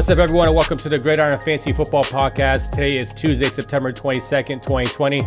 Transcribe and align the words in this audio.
What's 0.00 0.08
up, 0.08 0.16
everyone, 0.16 0.46
and 0.46 0.56
welcome 0.56 0.78
to 0.78 0.88
the 0.88 0.98
Gridiron 0.98 1.38
Fantasy 1.40 1.74
Football 1.74 2.04
Podcast. 2.04 2.70
Today 2.70 2.96
is 2.96 3.12
Tuesday, 3.12 3.50
September 3.50 3.92
22nd, 3.92 4.62
2020. 4.62 5.20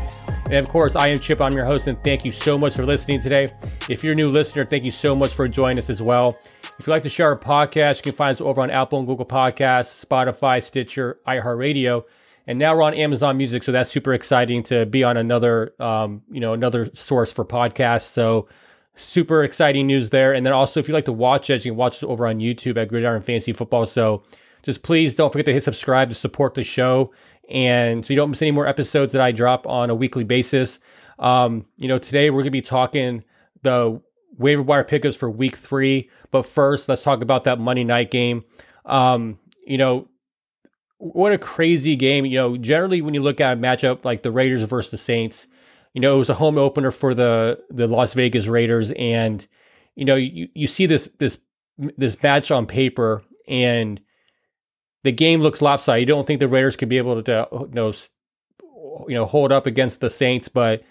And 0.45 0.53
of 0.55 0.67
course, 0.67 0.95
I 0.95 1.09
am 1.09 1.19
Chip. 1.19 1.41
I'm 1.41 1.53
your 1.53 1.63
host, 1.63 1.88
and 1.88 2.03
thank 2.03 2.25
you 2.25 2.31
so 2.31 2.57
much 2.57 2.73
for 2.73 2.83
listening 2.83 3.21
today. 3.21 3.53
If 3.88 4.03
you're 4.03 4.13
a 4.13 4.15
new 4.15 4.31
listener, 4.31 4.65
thank 4.65 4.84
you 4.84 4.89
so 4.89 5.15
much 5.15 5.31
for 5.31 5.48
joining 5.48 5.77
us 5.77 5.91
as 5.91 6.01
well. 6.01 6.39
If 6.79 6.88
you'd 6.88 6.91
like 6.91 7.03
to 7.03 7.09
share 7.09 7.27
our 7.27 7.38
podcast, 7.38 7.98
you 7.98 8.01
can 8.01 8.13
find 8.13 8.35
us 8.35 8.41
over 8.41 8.62
on 8.62 8.71
Apple 8.71 8.98
and 8.98 9.07
Google 9.07 9.27
Podcasts, 9.27 10.03
Spotify, 10.03 10.62
Stitcher, 10.62 11.20
iHeartRadio, 11.27 12.05
and 12.48 12.57
now 12.57 12.76
we're 12.76 12.81
on 12.81 12.95
Amazon 12.95 13.37
Music. 13.37 13.62
So 13.62 13.71
that's 13.71 13.91
super 13.91 14.15
exciting 14.15 14.63
to 14.63 14.87
be 14.87 15.03
on 15.03 15.17
another, 15.17 15.76
um, 15.79 16.23
you 16.31 16.40
know, 16.40 16.53
another 16.53 16.90
source 16.95 17.31
for 17.31 17.45
podcasts. 17.45 18.09
So 18.09 18.48
super 18.95 19.43
exciting 19.43 19.85
news 19.85 20.09
there. 20.09 20.34
And 20.34 20.43
then 20.43 20.53
also, 20.53 20.79
if 20.79 20.87
you'd 20.87 20.95
like 20.95 21.05
to 21.05 21.13
watch 21.13 21.51
us, 21.51 21.63
you 21.63 21.71
can 21.73 21.77
watch 21.77 21.98
us 21.98 22.03
over 22.03 22.26
on 22.26 22.40
YouTube 22.40 22.77
at 22.77 22.87
Gridiron 22.87 23.21
Fantasy 23.21 23.53
Football. 23.53 23.85
So 23.85 24.23
just 24.63 24.81
please 24.81 25.13
don't 25.13 25.31
forget 25.31 25.45
to 25.45 25.53
hit 25.53 25.63
subscribe 25.63 26.09
to 26.09 26.16
support 26.16 26.55
the 26.55 26.63
show 26.63 27.12
and 27.49 28.05
so 28.05 28.13
you 28.13 28.17
don't 28.17 28.30
miss 28.30 28.41
any 28.41 28.52
more 28.52 28.67
episodes 28.67 29.13
that 29.13 29.21
I 29.21 29.31
drop 29.31 29.67
on 29.67 29.90
a 29.90 29.95
weekly 29.95 30.23
basis. 30.23 30.80
Um, 31.20 31.66
you 31.77 31.88
know, 31.88 31.99
today 31.99 32.30
we're 32.30 32.38
going 32.38 32.45
to 32.45 32.52
be 32.52 32.62
talking 32.62 33.23
the 33.62 34.02
waiver 34.38 34.62
wire 34.62 34.84
pickups 34.84 35.16
for 35.16 35.30
week 35.30 35.57
three. 35.57 36.10
But 36.32 36.43
first, 36.43 36.87
let's 36.90 37.04
talk 37.04 37.21
about 37.21 37.43
that 37.43 37.60
Monday 37.60 37.84
night 37.84 38.12
game. 38.12 38.43
Um, 38.85 39.40
you 39.65 39.77
know, 39.77 40.07
what 40.98 41.34
a 41.34 41.37
crazy 41.37 41.96
game. 41.96 42.26
You 42.26 42.37
know, 42.37 42.57
generally 42.57 43.02
when 43.02 43.13
you 43.13 43.21
look 43.21 43.41
at 43.41 43.57
a 43.57 43.59
matchup 43.59 44.05
like 44.05 44.24
the 44.24 44.32
Raiders 44.32 44.62
versus 44.63 44.91
the 44.91 44.98
Saints, 44.98 45.48
you 45.93 46.02
know, 46.02 46.15
it 46.15 46.20
was 46.20 46.30
a 46.30 46.35
home 46.35 46.57
opener 46.57 46.91
for 46.91 47.13
the 47.13 47.59
the 47.70 47.87
Las 47.87 48.13
Vegas 48.13 48.48
Raiders, 48.48 48.90
and 48.91 49.46
you 49.96 50.05
know, 50.05 50.15
you, 50.15 50.48
you 50.55 50.65
see 50.65 50.87
this 50.87 51.07
this 51.20 51.37
this 51.77 52.21
match 52.24 52.49
on 52.49 52.65
paper, 52.65 53.21
and 53.48 54.02
the 55.04 55.12
game 55.12 55.41
looks 55.41 55.62
lopsided. 55.62 56.01
You 56.01 56.05
don't 56.15 56.26
think 56.26 56.40
the 56.40 56.48
Raiders 56.48 56.76
could 56.76 56.90
be 56.90 56.98
able 56.98 57.21
to, 57.21 57.48
you 57.51 57.70
know, 57.71 57.93
you 59.07 59.15
know, 59.15 59.26
hold 59.26 59.51
up 59.51 59.65
against 59.65 60.01
the 60.01 60.09
Saints, 60.09 60.48
but 60.48 60.84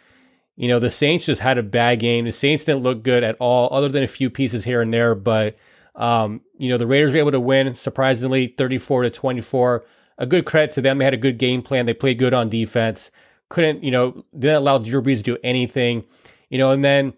you 0.55 0.69
know, 0.69 0.79
the 0.79 0.91
Saints 0.91 1.25
just 1.25 1.41
had 1.41 1.57
a 1.57 1.63
bad 1.63 1.99
game. 1.99 2.27
The 2.27 2.33
Saints 2.33 2.65
didn't 2.65 2.83
look 2.83 3.03
good 3.03 3.25
at 3.25 3.37
all, 3.41 3.73
other 3.73 3.89
than 3.89 4.03
a 4.03 4.09
few 4.09 4.29
pieces 4.29 4.65
here 4.65 4.83
and 4.83 4.93
there. 4.93 5.15
But 5.15 5.57
um, 5.95 6.43
you 6.59 6.69
know, 6.69 6.77
the 6.79 6.87
Raiders 6.87 7.13
were 7.13 7.19
able 7.19 7.31
to 7.33 7.41
win 7.41 7.75
surprisingly, 7.75 8.49
thirty-four 8.49 9.03
to 9.03 9.11
twenty-four. 9.11 9.85
A 10.19 10.27
good 10.27 10.45
credit 10.45 10.73
to 10.73 10.83
them. 10.83 10.99
They 10.99 11.05
had 11.05 11.15
a 11.15 11.19
good 11.19 11.39
game 11.39 11.63
plan. 11.63 11.87
They 11.87 11.95
played 11.95 12.19
good 12.19 12.35
on 12.35 12.51
defense. 12.51 13.11
Couldn't, 13.49 13.83
you 13.83 13.91
know, 13.91 14.25
didn't 14.39 14.57
allow 14.57 14.79
Drew 14.79 15.03
Brees 15.03 15.17
to 15.19 15.23
do 15.23 15.39
anything. 15.43 16.05
You 16.51 16.59
know, 16.59 16.71
and 16.71 16.85
then, 16.85 17.15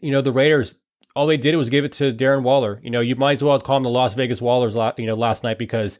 you 0.00 0.10
know, 0.10 0.20
the 0.20 0.32
Raiders 0.32 0.74
all 1.14 1.26
they 1.26 1.36
did 1.36 1.56
was 1.56 1.70
give 1.70 1.84
it 1.84 1.92
to 1.92 2.12
Darren 2.12 2.42
Waller. 2.42 2.80
You 2.82 2.90
know, 2.90 3.00
you 3.00 3.16
might 3.16 3.38
as 3.38 3.42
well 3.42 3.60
call 3.60 3.78
him 3.78 3.82
the 3.82 3.90
Las 3.90 4.14
Vegas 4.14 4.40
Wallers, 4.40 4.74
you 4.98 5.06
know, 5.06 5.14
last 5.14 5.42
night 5.42 5.58
because 5.58 5.98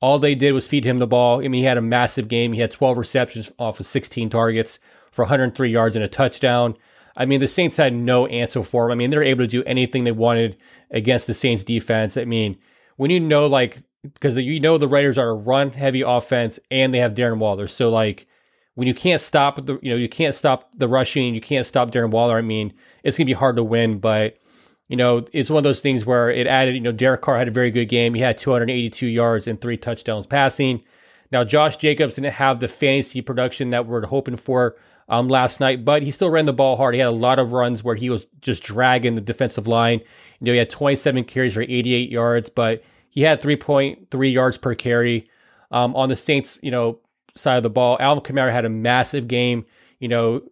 all 0.00 0.18
they 0.18 0.34
did 0.34 0.52
was 0.52 0.66
feed 0.66 0.84
him 0.84 0.98
the 0.98 1.06
ball. 1.06 1.38
I 1.40 1.48
mean, 1.48 1.60
he 1.60 1.64
had 1.64 1.78
a 1.78 1.82
massive 1.82 2.28
game. 2.28 2.52
He 2.52 2.60
had 2.60 2.70
12 2.70 2.98
receptions 2.98 3.52
off 3.58 3.80
of 3.80 3.86
16 3.86 4.30
targets 4.30 4.78
for 5.10 5.24
103 5.24 5.70
yards 5.70 5.96
and 5.96 6.04
a 6.04 6.08
touchdown. 6.08 6.76
I 7.16 7.26
mean, 7.26 7.40
the 7.40 7.48
Saints 7.48 7.76
had 7.76 7.94
no 7.94 8.26
answer 8.26 8.62
for 8.62 8.86
him. 8.86 8.92
I 8.92 8.94
mean, 8.94 9.10
they're 9.10 9.22
able 9.22 9.44
to 9.44 9.48
do 9.48 9.64
anything 9.64 10.04
they 10.04 10.12
wanted 10.12 10.56
against 10.90 11.26
the 11.26 11.34
Saints 11.34 11.64
defense. 11.64 12.16
I 12.16 12.24
mean, 12.24 12.58
when 12.96 13.10
you 13.10 13.20
know, 13.20 13.46
like, 13.46 13.78
because 14.02 14.36
you 14.36 14.60
know 14.60 14.78
the 14.78 14.88
Raiders 14.88 15.18
are 15.18 15.30
a 15.30 15.34
run 15.34 15.72
heavy 15.72 16.00
offense 16.00 16.58
and 16.70 16.94
they 16.94 16.98
have 16.98 17.14
Darren 17.14 17.38
Waller. 17.38 17.66
So, 17.66 17.90
like, 17.90 18.26
when 18.74 18.88
you 18.88 18.94
can't 18.94 19.20
stop 19.20 19.66
the, 19.66 19.78
you 19.82 19.90
know, 19.90 19.96
you 19.96 20.08
can't 20.08 20.34
stop 20.34 20.70
the 20.76 20.88
rushing, 20.88 21.34
you 21.34 21.40
can't 21.40 21.66
stop 21.66 21.90
Darren 21.90 22.10
Waller. 22.10 22.38
I 22.38 22.42
mean, 22.42 22.72
it's 23.02 23.18
going 23.18 23.26
to 23.26 23.30
be 23.30 23.38
hard 23.38 23.56
to 23.56 23.64
win, 23.64 23.98
but 23.98 24.38
you 24.90 24.96
know, 24.96 25.22
it's 25.32 25.48
one 25.48 25.58
of 25.58 25.62
those 25.62 25.80
things 25.80 26.04
where 26.04 26.30
it 26.30 26.48
added, 26.48 26.74
you 26.74 26.80
know, 26.80 26.90
Derek 26.90 27.22
Carr 27.22 27.38
had 27.38 27.46
a 27.46 27.52
very 27.52 27.70
good 27.70 27.84
game. 27.84 28.12
He 28.12 28.20
had 28.20 28.36
282 28.36 29.06
yards 29.06 29.46
and 29.46 29.60
three 29.60 29.76
touchdowns 29.76 30.26
passing. 30.26 30.82
Now, 31.30 31.44
Josh 31.44 31.76
Jacobs 31.76 32.16
didn't 32.16 32.32
have 32.32 32.58
the 32.58 32.66
fantasy 32.66 33.20
production 33.20 33.70
that 33.70 33.86
we're 33.86 34.04
hoping 34.04 34.34
for 34.34 34.74
um, 35.08 35.28
last 35.28 35.60
night, 35.60 35.84
but 35.84 36.02
he 36.02 36.10
still 36.10 36.28
ran 36.28 36.46
the 36.46 36.52
ball 36.52 36.76
hard. 36.76 36.94
He 36.94 36.98
had 36.98 37.06
a 37.06 37.12
lot 37.12 37.38
of 37.38 37.52
runs 37.52 37.84
where 37.84 37.94
he 37.94 38.10
was 38.10 38.26
just 38.40 38.64
dragging 38.64 39.14
the 39.14 39.20
defensive 39.20 39.68
line. 39.68 40.00
You 40.40 40.46
know, 40.46 40.52
he 40.52 40.58
had 40.58 40.70
27 40.70 41.22
carries 41.22 41.54
for 41.54 41.62
88 41.62 42.10
yards, 42.10 42.50
but 42.50 42.82
he 43.10 43.22
had 43.22 43.40
3.3 43.40 44.32
yards 44.32 44.58
per 44.58 44.74
carry. 44.74 45.30
Um, 45.70 45.94
on 45.94 46.08
the 46.08 46.16
Saints, 46.16 46.58
you 46.62 46.72
know, 46.72 46.98
side 47.36 47.58
of 47.58 47.62
the 47.62 47.70
ball, 47.70 47.96
Alvin 48.00 48.24
Kamara 48.24 48.50
had 48.50 48.64
a 48.64 48.68
massive 48.68 49.28
game. 49.28 49.66
You 50.00 50.08
know, 50.08 50.42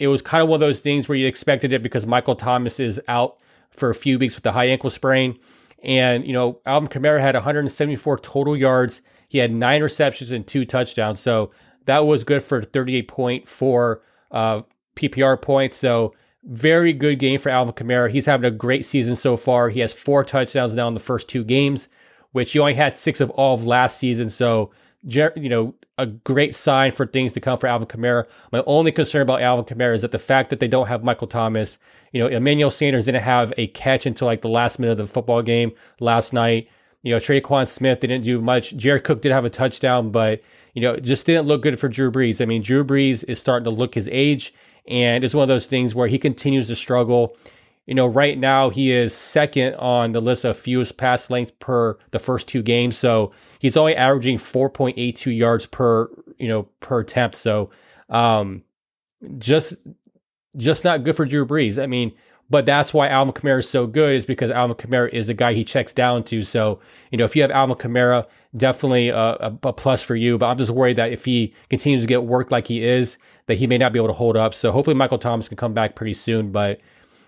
it 0.00 0.08
was 0.08 0.22
kind 0.22 0.42
of 0.42 0.48
one 0.48 0.56
of 0.56 0.60
those 0.60 0.80
things 0.80 1.08
where 1.08 1.16
you 1.16 1.28
expected 1.28 1.72
it 1.72 1.84
because 1.84 2.04
Michael 2.04 2.34
Thomas 2.34 2.80
is 2.80 3.00
out 3.06 3.38
for 3.76 3.90
a 3.90 3.94
few 3.94 4.18
weeks 4.18 4.34
with 4.34 4.44
the 4.44 4.52
high 4.52 4.66
ankle 4.66 4.90
sprain. 4.90 5.38
And, 5.82 6.26
you 6.26 6.32
know, 6.32 6.60
Alvin 6.66 6.88
Kamara 6.88 7.20
had 7.20 7.34
174 7.34 8.18
total 8.18 8.56
yards. 8.56 9.02
He 9.28 9.38
had 9.38 9.52
nine 9.52 9.82
receptions 9.82 10.30
and 10.30 10.46
two 10.46 10.64
touchdowns. 10.64 11.20
So 11.20 11.50
that 11.84 12.06
was 12.06 12.24
good 12.24 12.42
for 12.42 12.60
38.4 12.60 13.98
uh, 14.30 14.62
PPR 14.96 15.40
points. 15.40 15.76
So 15.76 16.14
very 16.44 16.92
good 16.92 17.18
game 17.18 17.40
for 17.40 17.50
Alvin 17.50 17.74
Kamara. 17.74 18.10
He's 18.10 18.26
having 18.26 18.46
a 18.46 18.54
great 18.54 18.86
season 18.86 19.16
so 19.16 19.36
far. 19.36 19.68
He 19.68 19.80
has 19.80 19.92
four 19.92 20.24
touchdowns 20.24 20.74
now 20.74 20.88
in 20.88 20.94
the 20.94 21.00
first 21.00 21.28
two 21.28 21.44
games, 21.44 21.88
which 22.32 22.52
he 22.52 22.58
only 22.58 22.74
had 22.74 22.96
six 22.96 23.20
of 23.20 23.30
all 23.30 23.54
of 23.54 23.66
last 23.66 23.98
season. 23.98 24.30
So, 24.30 24.70
you 25.06 25.48
know, 25.48 25.74
a 25.98 26.06
great 26.06 26.54
sign 26.54 26.92
for 26.92 27.06
things 27.06 27.32
to 27.32 27.40
come 27.40 27.58
for 27.58 27.66
Alvin 27.66 27.88
Kamara. 27.88 28.26
My 28.52 28.62
only 28.66 28.92
concern 28.92 29.22
about 29.22 29.40
Alvin 29.40 29.64
Kamara 29.64 29.94
is 29.94 30.02
that 30.02 30.10
the 30.10 30.18
fact 30.18 30.50
that 30.50 30.60
they 30.60 30.68
don't 30.68 30.88
have 30.88 31.04
Michael 31.04 31.26
Thomas, 31.26 31.78
you 32.12 32.20
know, 32.20 32.26
Emmanuel 32.26 32.70
Sanders 32.70 33.06
didn't 33.06 33.22
have 33.22 33.52
a 33.56 33.68
catch 33.68 34.04
until 34.06 34.26
like 34.26 34.42
the 34.42 34.48
last 34.48 34.78
minute 34.78 34.92
of 34.92 34.98
the 34.98 35.06
football 35.06 35.42
game 35.42 35.72
last 36.00 36.32
night. 36.32 36.68
You 37.02 37.12
know, 37.12 37.18
Tre'Quan 37.18 37.68
Smith 37.68 38.00
didn't 38.00 38.22
do 38.22 38.40
much. 38.40 38.76
Jared 38.76 39.04
Cook 39.04 39.22
did 39.22 39.32
have 39.32 39.44
a 39.44 39.50
touchdown, 39.50 40.10
but 40.10 40.42
you 40.74 40.82
know, 40.82 40.96
just 40.96 41.24
didn't 41.24 41.46
look 41.46 41.62
good 41.62 41.78
for 41.78 41.88
Drew 41.88 42.10
Brees. 42.10 42.42
I 42.42 42.44
mean, 42.44 42.62
Drew 42.62 42.84
Brees 42.84 43.24
is 43.28 43.38
starting 43.38 43.64
to 43.64 43.70
look 43.70 43.94
his 43.94 44.08
age, 44.12 44.52
and 44.86 45.24
it's 45.24 45.34
one 45.34 45.42
of 45.42 45.48
those 45.48 45.66
things 45.66 45.94
where 45.94 46.08
he 46.08 46.18
continues 46.18 46.66
to 46.66 46.76
struggle. 46.76 47.36
You 47.86 47.94
know, 47.94 48.06
right 48.06 48.36
now 48.36 48.70
he 48.70 48.92
is 48.92 49.14
second 49.14 49.74
on 49.76 50.12
the 50.12 50.20
list 50.20 50.44
of 50.44 50.58
fewest 50.58 50.96
pass 50.96 51.30
length 51.30 51.58
per 51.60 51.96
the 52.10 52.18
first 52.18 52.48
two 52.48 52.60
games. 52.60 52.98
So 52.98 53.32
he's 53.66 53.76
only 53.76 53.96
averaging 53.96 54.38
4.82 54.38 55.36
yards 55.36 55.66
per 55.66 56.08
you 56.38 56.46
know 56.46 56.68
per 56.78 57.00
attempt. 57.00 57.34
So 57.34 57.70
um, 58.08 58.62
just 59.38 59.74
just 60.56 60.84
not 60.84 61.02
good 61.02 61.16
for 61.16 61.26
Drew 61.26 61.44
Brees. 61.44 61.82
I 61.82 61.86
mean, 61.86 62.12
but 62.48 62.64
that's 62.64 62.94
why 62.94 63.08
Alvin 63.08 63.34
Kamara 63.34 63.58
is 63.58 63.68
so 63.68 63.88
good 63.88 64.14
is 64.14 64.24
because 64.24 64.52
Alvin 64.52 64.76
Kamara 64.76 65.12
is 65.12 65.26
the 65.26 65.34
guy 65.34 65.52
he 65.52 65.64
checks 65.64 65.92
down 65.92 66.22
to. 66.24 66.44
So 66.44 66.78
you 67.10 67.18
know 67.18 67.24
if 67.24 67.34
you 67.34 67.42
have 67.42 67.50
Alvin 67.50 67.76
Kamara, 67.76 68.24
definitely 68.56 69.08
a, 69.08 69.16
a, 69.16 69.58
a 69.64 69.72
plus 69.72 70.00
for 70.00 70.14
you. 70.14 70.38
But 70.38 70.46
I'm 70.46 70.58
just 70.58 70.70
worried 70.70 70.96
that 70.96 71.12
if 71.12 71.24
he 71.24 71.52
continues 71.68 72.04
to 72.04 72.06
get 72.06 72.22
worked 72.22 72.52
like 72.52 72.68
he 72.68 72.84
is, 72.86 73.18
that 73.46 73.56
he 73.56 73.66
may 73.66 73.78
not 73.78 73.92
be 73.92 73.98
able 73.98 74.08
to 74.08 74.14
hold 74.14 74.36
up. 74.36 74.54
So 74.54 74.70
hopefully 74.70 74.94
Michael 74.94 75.18
Thomas 75.18 75.48
can 75.48 75.56
come 75.56 75.74
back 75.74 75.96
pretty 75.96 76.14
soon. 76.14 76.52
But 76.52 76.80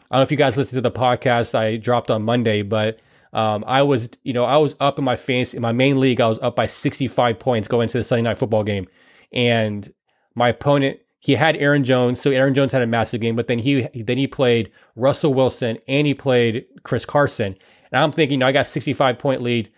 I 0.09 0.15
don't 0.15 0.21
know 0.21 0.23
if 0.23 0.31
you 0.31 0.37
guys 0.37 0.57
listened 0.57 0.77
to 0.77 0.89
the 0.89 0.97
podcast 0.97 1.57
I 1.57 1.79
dropped 1.79 2.13
on 2.13 2.23
Monday, 2.23 2.63
but 2.63 3.01
um, 3.33 3.65
I 3.67 3.83
was, 3.83 4.11
you 4.23 4.33
know, 4.33 4.45
I 4.45 4.57
was 4.57 4.77
up 4.81 4.99
in 4.99 5.05
my 5.05 5.17
fantasy 5.17 5.57
in 5.57 5.63
my 5.63 5.73
main 5.73 6.01
league. 6.01 6.21
I 6.21 6.29
was 6.29 6.39
up 6.41 6.57
by 6.57 6.67
65 6.67 7.39
points 7.39 7.69
going 7.69 7.85
into 7.85 7.99
the 7.99 8.05
Sunday 8.05 8.23
night 8.23 8.39
football 8.39 8.65
game, 8.65 8.87
and 9.33 9.93
my 10.35 10.49
opponent 10.49 11.01
he 11.21 11.35
had 11.35 11.57
Aaron 11.57 11.85
Jones, 11.85 12.21
so 12.21 12.31
Aaron 12.31 12.55
Jones 12.55 12.73
had 12.73 12.83
a 12.83 12.87
massive 12.87 13.21
game. 13.21 13.37
But 13.37 13.49
then 13.49 13.59
he 13.59 13.89
then 13.95 14.19
he 14.19 14.27
played 14.27 14.71
Russell 14.97 15.35
Wilson 15.35 15.79
and 15.89 16.07
he 16.07 16.15
played 16.15 16.65
Chris 16.85 17.05
Carson, 17.05 17.57
and 17.93 18.03
I'm 18.03 18.13
thinking, 18.13 18.35
you 18.35 18.39
know, 18.39 18.47
I 18.47 18.53
got 18.53 18.67
65 18.67 19.19
point 19.19 19.43
lead. 19.43 19.71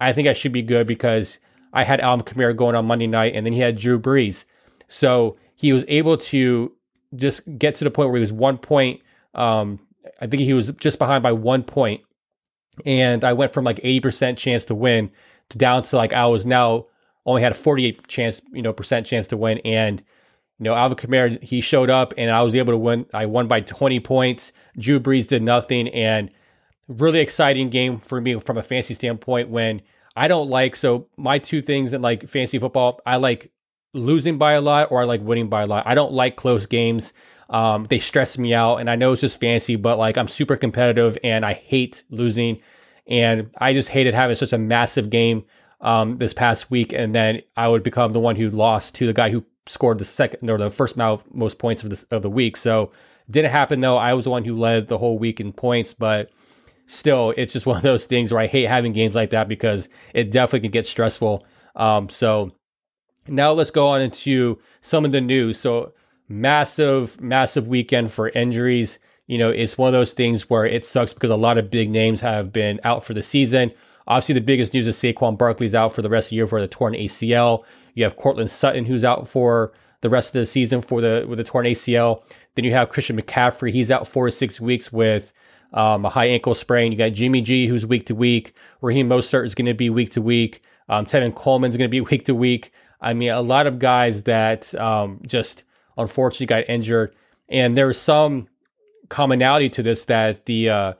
I 0.00 0.12
think 0.12 0.28
I 0.28 0.32
should 0.32 0.52
be 0.52 0.62
good 0.62 0.86
because 0.86 1.38
I 1.72 1.84
had 1.84 2.00
Alvin 2.00 2.24
Kamara 2.24 2.56
going 2.56 2.74
on 2.74 2.86
Monday 2.86 3.06
night, 3.06 3.34
and 3.34 3.46
then 3.46 3.52
he 3.52 3.60
had 3.60 3.78
Drew 3.78 3.98
Brees, 3.98 4.44
so 4.88 5.36
he 5.54 5.72
was 5.72 5.84
able 5.88 6.16
to 6.16 6.72
just 7.14 7.40
get 7.58 7.74
to 7.76 7.84
the 7.84 7.90
point 7.90 8.10
where 8.10 8.16
he 8.16 8.22
was 8.22 8.32
one 8.32 8.58
point. 8.58 9.00
Um, 9.34 9.80
I 10.20 10.26
think 10.26 10.42
he 10.42 10.54
was 10.54 10.70
just 10.80 10.98
behind 10.98 11.22
by 11.22 11.32
one 11.32 11.62
point 11.62 12.00
and 12.84 13.24
I 13.24 13.32
went 13.32 13.52
from 13.52 13.64
like 13.64 13.78
80% 13.78 14.36
chance 14.36 14.64
to 14.66 14.74
win 14.74 15.10
to 15.50 15.58
down 15.58 15.82
to 15.84 15.96
like 15.96 16.12
I 16.12 16.26
was 16.26 16.44
now 16.44 16.86
only 17.24 17.42
had 17.42 17.52
a 17.52 17.56
48 17.56 18.06
chance, 18.06 18.40
you 18.52 18.62
know, 18.62 18.72
percent 18.72 19.06
chance 19.06 19.26
to 19.28 19.36
win. 19.36 19.58
And, 19.64 20.00
you 20.58 20.64
know, 20.64 20.74
Alvin 20.74 20.96
Kamara, 20.96 21.42
he 21.42 21.60
showed 21.60 21.90
up 21.90 22.14
and 22.16 22.30
I 22.30 22.42
was 22.42 22.54
able 22.54 22.72
to 22.72 22.78
win. 22.78 23.06
I 23.12 23.26
won 23.26 23.48
by 23.48 23.60
20 23.60 24.00
points. 24.00 24.52
Drew 24.78 25.00
Brees 25.00 25.26
did 25.26 25.42
nothing. 25.42 25.88
And 25.88 26.30
really 26.88 27.20
exciting 27.20 27.68
game 27.68 27.98
for 27.98 28.20
me 28.20 28.38
from 28.38 28.58
a 28.58 28.62
fantasy 28.62 28.94
standpoint 28.94 29.48
when 29.48 29.82
I 30.14 30.28
don't 30.28 30.48
like, 30.48 30.76
so 30.76 31.08
my 31.16 31.38
two 31.38 31.60
things 31.60 31.92
in 31.92 32.00
like 32.00 32.28
fantasy 32.28 32.58
football, 32.58 33.00
I 33.04 33.16
like 33.16 33.50
losing 33.92 34.38
by 34.38 34.52
a 34.52 34.60
lot 34.60 34.92
or 34.92 35.02
I 35.02 35.04
like 35.04 35.20
winning 35.20 35.48
by 35.48 35.62
a 35.62 35.66
lot. 35.66 35.86
I 35.86 35.94
don't 35.94 36.12
like 36.12 36.36
close 36.36 36.66
games. 36.66 37.12
Um, 37.48 37.84
they 37.84 37.98
stress 37.98 38.36
me 38.36 38.54
out, 38.54 38.76
and 38.76 38.90
I 38.90 38.96
know 38.96 39.12
it's 39.12 39.20
just 39.20 39.40
fancy, 39.40 39.76
but 39.76 39.98
like 39.98 40.18
I'm 40.18 40.28
super 40.28 40.56
competitive 40.56 41.16
and 41.22 41.44
I 41.44 41.54
hate 41.54 42.02
losing, 42.10 42.60
and 43.06 43.50
I 43.58 43.72
just 43.72 43.88
hated 43.88 44.14
having 44.14 44.36
such 44.36 44.52
a 44.52 44.58
massive 44.58 45.10
game 45.10 45.44
um, 45.80 46.18
this 46.18 46.32
past 46.32 46.70
week, 46.70 46.92
and 46.92 47.14
then 47.14 47.42
I 47.56 47.68
would 47.68 47.82
become 47.82 48.12
the 48.12 48.20
one 48.20 48.36
who 48.36 48.50
lost 48.50 48.94
to 48.96 49.06
the 49.06 49.12
guy 49.12 49.30
who 49.30 49.44
scored 49.66 49.98
the 49.98 50.04
second 50.04 50.48
or 50.48 50.58
the 50.58 50.70
first 50.70 50.96
most 50.96 51.58
points 51.58 51.84
of 51.84 51.90
the 51.90 52.16
of 52.16 52.22
the 52.22 52.30
week. 52.30 52.56
So 52.56 52.92
didn't 53.30 53.50
happen 53.50 53.80
though. 53.80 53.96
I 53.96 54.14
was 54.14 54.24
the 54.24 54.30
one 54.30 54.44
who 54.44 54.56
led 54.56 54.88
the 54.88 54.98
whole 54.98 55.18
week 55.18 55.40
in 55.40 55.52
points, 55.52 55.94
but 55.94 56.30
still, 56.86 57.34
it's 57.36 57.52
just 57.52 57.66
one 57.66 57.76
of 57.76 57.82
those 57.82 58.06
things 58.06 58.32
where 58.32 58.42
I 58.42 58.46
hate 58.46 58.68
having 58.68 58.92
games 58.92 59.14
like 59.14 59.30
that 59.30 59.48
because 59.48 59.88
it 60.14 60.30
definitely 60.30 60.68
can 60.68 60.72
get 60.72 60.86
stressful. 60.86 61.46
Um, 61.74 62.08
so 62.08 62.52
now 63.28 63.52
let's 63.52 63.70
go 63.70 63.88
on 63.88 64.00
into 64.00 64.58
some 64.80 65.04
of 65.04 65.12
the 65.12 65.20
news. 65.20 65.58
So 65.58 65.92
massive, 66.28 67.20
massive 67.20 67.66
weekend 67.66 68.12
for 68.12 68.28
injuries. 68.30 68.98
You 69.26 69.38
know, 69.38 69.50
it's 69.50 69.76
one 69.76 69.88
of 69.88 69.92
those 69.92 70.12
things 70.12 70.48
where 70.48 70.64
it 70.64 70.84
sucks 70.84 71.12
because 71.12 71.30
a 71.30 71.36
lot 71.36 71.58
of 71.58 71.70
big 71.70 71.90
names 71.90 72.20
have 72.20 72.52
been 72.52 72.80
out 72.84 73.04
for 73.04 73.14
the 73.14 73.22
season. 73.22 73.72
Obviously, 74.06 74.34
the 74.34 74.40
biggest 74.40 74.72
news 74.72 74.86
is 74.86 74.96
Saquon 74.96 75.36
Barkley's 75.36 75.74
out 75.74 75.92
for 75.92 76.02
the 76.02 76.08
rest 76.08 76.26
of 76.26 76.30
the 76.30 76.36
year 76.36 76.46
for 76.46 76.60
the 76.60 76.68
torn 76.68 76.94
ACL. 76.94 77.64
You 77.94 78.04
have 78.04 78.16
Courtland 78.16 78.50
Sutton 78.50 78.84
who's 78.84 79.04
out 79.04 79.28
for 79.28 79.72
the 80.02 80.10
rest 80.10 80.28
of 80.28 80.40
the 80.40 80.46
season 80.46 80.82
for 80.82 81.00
the 81.00 81.24
with 81.28 81.38
the 81.38 81.44
torn 81.44 81.66
ACL. 81.66 82.22
Then 82.54 82.64
you 82.64 82.72
have 82.72 82.88
Christian 82.88 83.20
McCaffrey. 83.20 83.72
He's 83.72 83.90
out 83.90 84.06
four 84.06 84.26
to 84.26 84.32
six 84.32 84.60
weeks 84.60 84.92
with 84.92 85.32
um, 85.72 86.04
a 86.04 86.08
high 86.08 86.26
ankle 86.26 86.54
sprain. 86.54 86.92
You 86.92 86.98
got 86.98 87.12
Jimmy 87.12 87.40
G 87.40 87.66
who's 87.66 87.84
week 87.84 88.06
to 88.06 88.14
week. 88.14 88.54
Raheem 88.80 89.08
Mostert 89.08 89.44
is 89.44 89.54
going 89.54 89.66
to 89.66 89.74
be 89.74 89.90
week 89.90 90.10
to 90.12 90.22
week. 90.22 90.62
Um, 90.88 91.06
Tevin 91.06 91.34
Coleman's 91.34 91.76
going 91.76 91.88
to 91.88 91.92
be 91.92 92.00
week 92.12 92.26
to 92.26 92.34
week. 92.34 92.72
I 93.00 93.12
mean, 93.12 93.30
a 93.30 93.42
lot 93.42 93.66
of 93.66 93.78
guys 93.78 94.22
that 94.24 94.74
um, 94.76 95.20
just 95.26 95.64
unfortunately 95.96 96.46
got 96.46 96.68
injured, 96.68 97.14
and 97.48 97.76
there's 97.76 97.98
some 97.98 98.48
commonality 99.08 99.68
to 99.70 99.82
this 99.82 100.04
that 100.06 100.46
the 100.46 100.68
uh, 100.68 100.92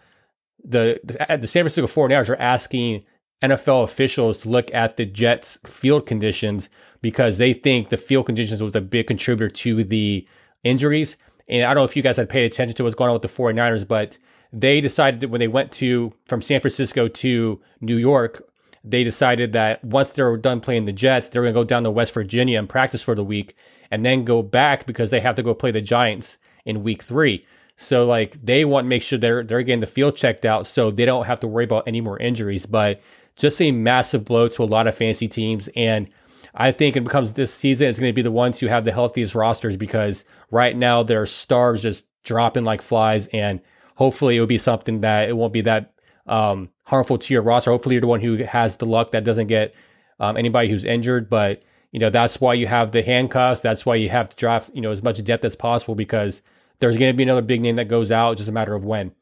the 0.65 1.01
the 1.05 1.47
San 1.47 1.63
Francisco 1.63 1.87
49ers 1.87 2.29
are 2.29 2.37
asking 2.37 3.05
NFL 3.43 3.85
officials 3.85 4.39
to 4.39 4.49
look 4.49 4.73
at 4.73 4.97
the 4.97 5.05
Jets' 5.05 5.59
field 5.67 6.07
conditions 6.07 6.69
because 7.03 7.39
they 7.39 7.53
think 7.53 7.91
the 7.91 7.97
field 7.97 8.27
conditions 8.27 8.63
was 8.63 8.75
a 8.75 8.81
big 8.81 9.07
contributor 9.07 9.49
to 9.49 9.85
the 9.85 10.27
injuries. 10.65 11.17
And 11.49 11.65
I 11.65 11.69
don't 11.69 11.83
know 11.83 11.85
if 11.85 11.97
you 11.97 12.03
guys 12.03 12.17
had 12.17 12.29
paid 12.29 12.45
attention 12.45 12.77
to 12.77 12.85
what's 12.85 12.97
going 12.97 13.09
on 13.09 13.15
with 13.15 13.23
the 13.23 13.29
49ers, 13.29 13.87
but 13.87 14.19
they 14.53 14.81
decided 14.81 15.21
that 15.21 15.29
when 15.29 15.39
they 15.39 15.49
went 15.49 15.71
to 15.73 16.13
from 16.25 16.43
San 16.43 16.61
Francisco 16.61 17.09
to 17.09 17.61
New 17.81 17.97
York, 17.97 18.43
they 18.87 19.03
decided 19.03 19.53
that 19.53 19.85
once 19.85 20.13
they 20.13 20.23
were 20.23 20.37
done 20.37 20.61
playing 20.61 20.85
the 20.85 20.93
Jets, 20.93 21.29
they're 21.29 21.43
going 21.43 21.53
to 21.53 21.61
go 21.61 21.65
down 21.65 21.83
to 21.83 21.91
West 21.91 22.13
Virginia 22.13 22.59
and 22.59 22.69
practice 22.69 23.03
for 23.03 23.15
the 23.15 23.25
week 23.25 23.57
and 23.91 24.05
then 24.05 24.25
go 24.25 24.43
back 24.43 24.87
because 24.87 25.11
they 25.11 25.21
have 25.21 25.35
to 25.35 25.43
go 25.43 25.55
play 25.55 25.73
the 25.73 25.81
Giants 25.81 26.39
in 26.65 26.83
week 26.83 27.03
three. 27.03 27.45
So 27.77 28.07
like 28.07 28.41
they 28.43 28.65
want 28.65 28.87
to 28.87 28.89
make 28.89 29.03
sure 29.03 29.19
they're 29.19 29.43
they're 29.43 29.63
getting 29.63 29.81
the 29.81 29.87
field 29.87 30.17
checked 30.17 30.45
out 30.45 30.67
so 30.67 30.91
they 30.91 31.05
don't 31.05 31.27
have 31.27 31.41
to 31.41 31.49
worry 31.49 31.65
about 31.65 31.87
any 31.87 32.01
more 32.01 32.19
injuries. 32.19 32.65
But 32.65 33.03
just 33.35 33.61
a 33.61 33.71
massive 33.71 34.25
blow 34.25 34.49
to 34.49 34.63
a 34.63 34.65
lot 34.65 34.87
of 34.87 34.97
fantasy 34.97 35.29
teams. 35.29 35.69
And 35.77 36.09
I 36.55 36.73
think 36.73 36.97
it 36.97 37.05
becomes 37.05 37.35
this 37.35 37.53
season 37.53 37.89
it's 37.89 37.99
going 37.99 38.11
to 38.11 38.15
be 38.17 38.23
the 38.23 38.31
ones 38.31 38.59
who 38.59 38.69
have 38.69 38.85
the 38.85 38.93
healthiest 38.93 39.35
rosters 39.35 39.77
because 39.77 40.25
right 40.51 40.75
now 40.75 41.03
their 41.03 41.27
stars 41.27 41.83
just 41.83 42.07
dropping 42.25 42.65
like 42.65 42.83
flies 42.83 43.29
and 43.29 43.61
hopefully 43.97 44.37
it 44.37 44.41
will 44.41 44.47
be 44.47 44.59
something 44.59 45.03
that 45.03 45.29
it 45.29 45.37
won't 45.37 45.53
be 45.53 45.61
that 45.61 45.93
um, 46.27 46.71
harmful 46.85 47.19
to 47.19 47.35
your 47.35 47.43
roster. 47.43 47.71
Hopefully, 47.71 47.95
you're 47.95 48.01
the 48.01 48.07
one 48.07 48.21
who 48.21 48.45
has 48.45 48.77
the 48.77 48.87
luck 48.87 49.13
that 49.13 49.25
doesn't 49.25 49.47
get 49.47 49.75
um, 50.21 50.37
anybody 50.37 50.69
who's 50.69 50.85
injured. 50.85 51.29
But 51.29 51.63
you 51.93 52.01
know 52.01 52.11
that's 52.11 52.41
why 52.41 52.55
you 52.55 52.67
have 52.67 52.93
the 52.93 53.03
handcuffs. 53.03 53.63
That's 53.63 53.87
why 53.87 53.97
you 53.97 54.09
have 54.09 54.29
to 54.31 54.37
draft 54.37 54.71
you 54.75 54.81
know 54.81 54.91
as 54.91 55.03
much 55.03 55.23
depth 55.25 55.45
as 55.45 55.57
possible 55.57 55.95
because 55.95 56.43
there's 56.79 56.97
going 56.97 57.13
to 57.13 57.17
be 57.17 57.23
another 57.23 57.43
big 57.43 57.61
name 57.61 57.77
that 57.77 57.89
goes 57.89 58.11
out. 58.11 58.33
It's 58.33 58.41
just 58.41 58.49
a 58.49 58.53
matter 58.53 58.75
of 58.75 58.85
when. 58.85 59.13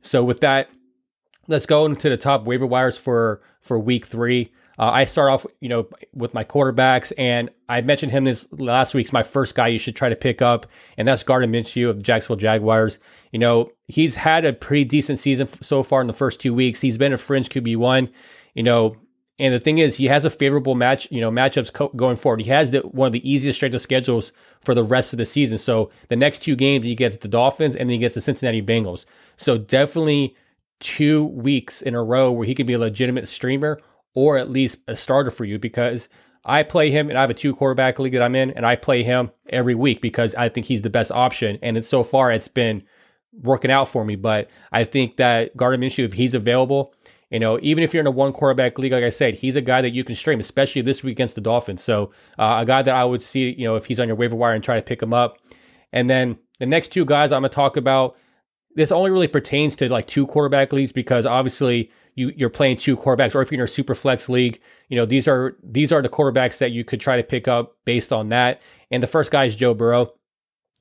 So 0.00 0.24
with 0.24 0.40
that, 0.40 0.70
let's 1.48 1.66
go 1.66 1.84
into 1.86 2.08
the 2.08 2.16
top 2.16 2.44
waiver 2.44 2.66
wires 2.66 2.96
for 2.96 3.40
for 3.60 3.78
week 3.78 4.06
three. 4.06 4.52
Uh, 4.78 4.90
I 4.90 5.04
start 5.04 5.30
off, 5.30 5.46
you 5.60 5.68
know, 5.68 5.88
with 6.14 6.34
my 6.34 6.44
quarterbacks, 6.44 7.12
and 7.18 7.50
I 7.68 7.80
mentioned 7.82 8.12
him 8.12 8.24
this 8.24 8.46
last 8.52 8.94
week's 8.94 9.12
my 9.12 9.22
first 9.22 9.54
guy 9.54 9.68
you 9.68 9.78
should 9.78 9.96
try 9.96 10.08
to 10.08 10.16
pick 10.16 10.40
up, 10.40 10.66
and 10.96 11.06
that's 11.06 11.22
Gardner 11.22 11.48
Minshew 11.48 11.90
of 11.90 11.96
the 11.96 12.02
Jacksonville 12.02 12.36
Jaguars. 12.36 12.98
You 13.32 13.38
know, 13.38 13.70
he's 13.88 14.14
had 14.14 14.44
a 14.44 14.52
pretty 14.52 14.84
decent 14.84 15.18
season 15.18 15.48
so 15.62 15.82
far 15.82 16.00
in 16.00 16.06
the 16.06 16.12
first 16.12 16.40
two 16.40 16.54
weeks. 16.54 16.80
He's 16.80 16.98
been 16.98 17.12
a 17.12 17.18
fringe 17.18 17.48
QB 17.48 17.76
one, 17.76 18.08
you 18.54 18.62
know, 18.62 18.96
and 19.38 19.52
the 19.52 19.60
thing 19.60 19.78
is, 19.78 19.96
he 19.96 20.06
has 20.06 20.24
a 20.24 20.30
favorable 20.30 20.74
match, 20.74 21.10
you 21.10 21.20
know, 21.20 21.30
matchups 21.30 21.72
co- 21.72 21.88
going 21.88 22.16
forward. 22.16 22.42
He 22.42 22.50
has 22.50 22.70
the, 22.70 22.80
one 22.80 23.06
of 23.06 23.12
the 23.12 23.28
easiest 23.28 23.58
strength 23.58 23.74
of 23.74 23.82
schedules 23.82 24.30
for 24.60 24.74
the 24.74 24.84
rest 24.84 25.12
of 25.12 25.16
the 25.16 25.26
season. 25.26 25.58
So 25.58 25.90
the 26.08 26.16
next 26.16 26.40
two 26.40 26.54
games, 26.54 26.84
he 26.84 26.94
gets 26.94 27.16
the 27.16 27.28
Dolphins 27.28 27.74
and 27.74 27.88
then 27.88 27.94
he 27.94 27.98
gets 27.98 28.14
the 28.14 28.20
Cincinnati 28.20 28.62
Bengals. 28.62 29.04
So 29.36 29.58
definitely 29.58 30.36
two 30.80 31.24
weeks 31.24 31.82
in 31.82 31.94
a 31.94 32.02
row 32.04 32.30
where 32.30 32.46
he 32.46 32.54
could 32.54 32.66
be 32.66 32.74
a 32.74 32.78
legitimate 32.78 33.26
streamer 33.26 33.80
or 34.14 34.38
at 34.38 34.50
least 34.50 34.78
a 34.88 34.96
starter 34.96 35.30
for 35.30 35.44
you 35.44 35.58
because 35.58 36.08
I 36.44 36.62
play 36.62 36.90
him 36.90 37.08
and 37.08 37.16
I 37.16 37.20
have 37.20 37.30
a 37.30 37.34
two 37.34 37.54
quarterback 37.54 37.98
league 37.98 38.12
that 38.14 38.22
I'm 38.22 38.34
in 38.34 38.50
and 38.50 38.66
I 38.66 38.76
play 38.76 39.02
him 39.02 39.30
every 39.48 39.74
week 39.74 40.00
because 40.00 40.34
I 40.34 40.48
think 40.48 40.66
he's 40.66 40.82
the 40.82 40.90
best 40.90 41.12
option. 41.12 41.58
And 41.62 41.76
it's 41.76 41.88
so 41.88 42.02
far 42.02 42.32
it's 42.32 42.48
been 42.48 42.82
working 43.32 43.70
out 43.70 43.88
for 43.88 44.04
me. 44.04 44.16
But 44.16 44.50
I 44.72 44.84
think 44.84 45.16
that 45.16 45.56
Gardner 45.56 45.86
Minshew, 45.86 46.04
if 46.04 46.14
he's 46.14 46.34
available, 46.34 46.94
you 47.30 47.38
know, 47.38 47.58
even 47.62 47.82
if 47.82 47.94
you're 47.94 48.02
in 48.02 48.06
a 48.06 48.10
one 48.10 48.32
quarterback 48.32 48.78
league, 48.78 48.92
like 48.92 49.04
I 49.04 49.10
said, 49.10 49.34
he's 49.34 49.56
a 49.56 49.62
guy 49.62 49.80
that 49.80 49.94
you 49.94 50.04
can 50.04 50.14
stream, 50.14 50.40
especially 50.40 50.82
this 50.82 51.02
week 51.02 51.12
against 51.12 51.34
the 51.34 51.40
Dolphins. 51.40 51.82
So 51.82 52.12
uh, 52.38 52.58
a 52.60 52.66
guy 52.66 52.82
that 52.82 52.94
I 52.94 53.04
would 53.04 53.22
see, 53.22 53.54
you 53.56 53.66
know, 53.66 53.76
if 53.76 53.86
he's 53.86 54.00
on 54.00 54.08
your 54.08 54.16
waiver 54.16 54.36
wire 54.36 54.54
and 54.54 54.62
try 54.62 54.76
to 54.76 54.82
pick 54.82 55.02
him 55.02 55.14
up. 55.14 55.38
And 55.92 56.10
then 56.10 56.38
the 56.58 56.66
next 56.66 56.88
two 56.88 57.04
guys 57.04 57.32
I'm 57.32 57.42
going 57.42 57.50
to 57.50 57.54
talk 57.54 57.76
about, 57.76 58.16
this 58.74 58.92
only 58.92 59.10
really 59.10 59.28
pertains 59.28 59.76
to 59.76 59.88
like 59.88 60.06
two 60.06 60.26
quarterback 60.26 60.72
leagues 60.72 60.92
because 60.92 61.24
obviously 61.24 61.90
you 62.14 62.32
you're 62.36 62.50
playing 62.50 62.76
two 62.76 62.96
quarterbacks, 62.96 63.34
or 63.34 63.42
if 63.42 63.50
you're 63.50 63.60
in 63.60 63.64
a 63.64 63.68
super 63.68 63.94
flex 63.94 64.28
league, 64.28 64.60
you 64.88 64.96
know 64.96 65.06
these 65.06 65.26
are 65.26 65.56
these 65.62 65.92
are 65.92 66.02
the 66.02 66.08
quarterbacks 66.08 66.58
that 66.58 66.70
you 66.70 66.84
could 66.84 67.00
try 67.00 67.16
to 67.16 67.22
pick 67.22 67.48
up 67.48 67.76
based 67.84 68.12
on 68.12 68.28
that. 68.28 68.60
And 68.90 69.02
the 69.02 69.06
first 69.06 69.30
guy 69.30 69.44
is 69.44 69.56
Joe 69.56 69.74
Burrow. 69.74 70.12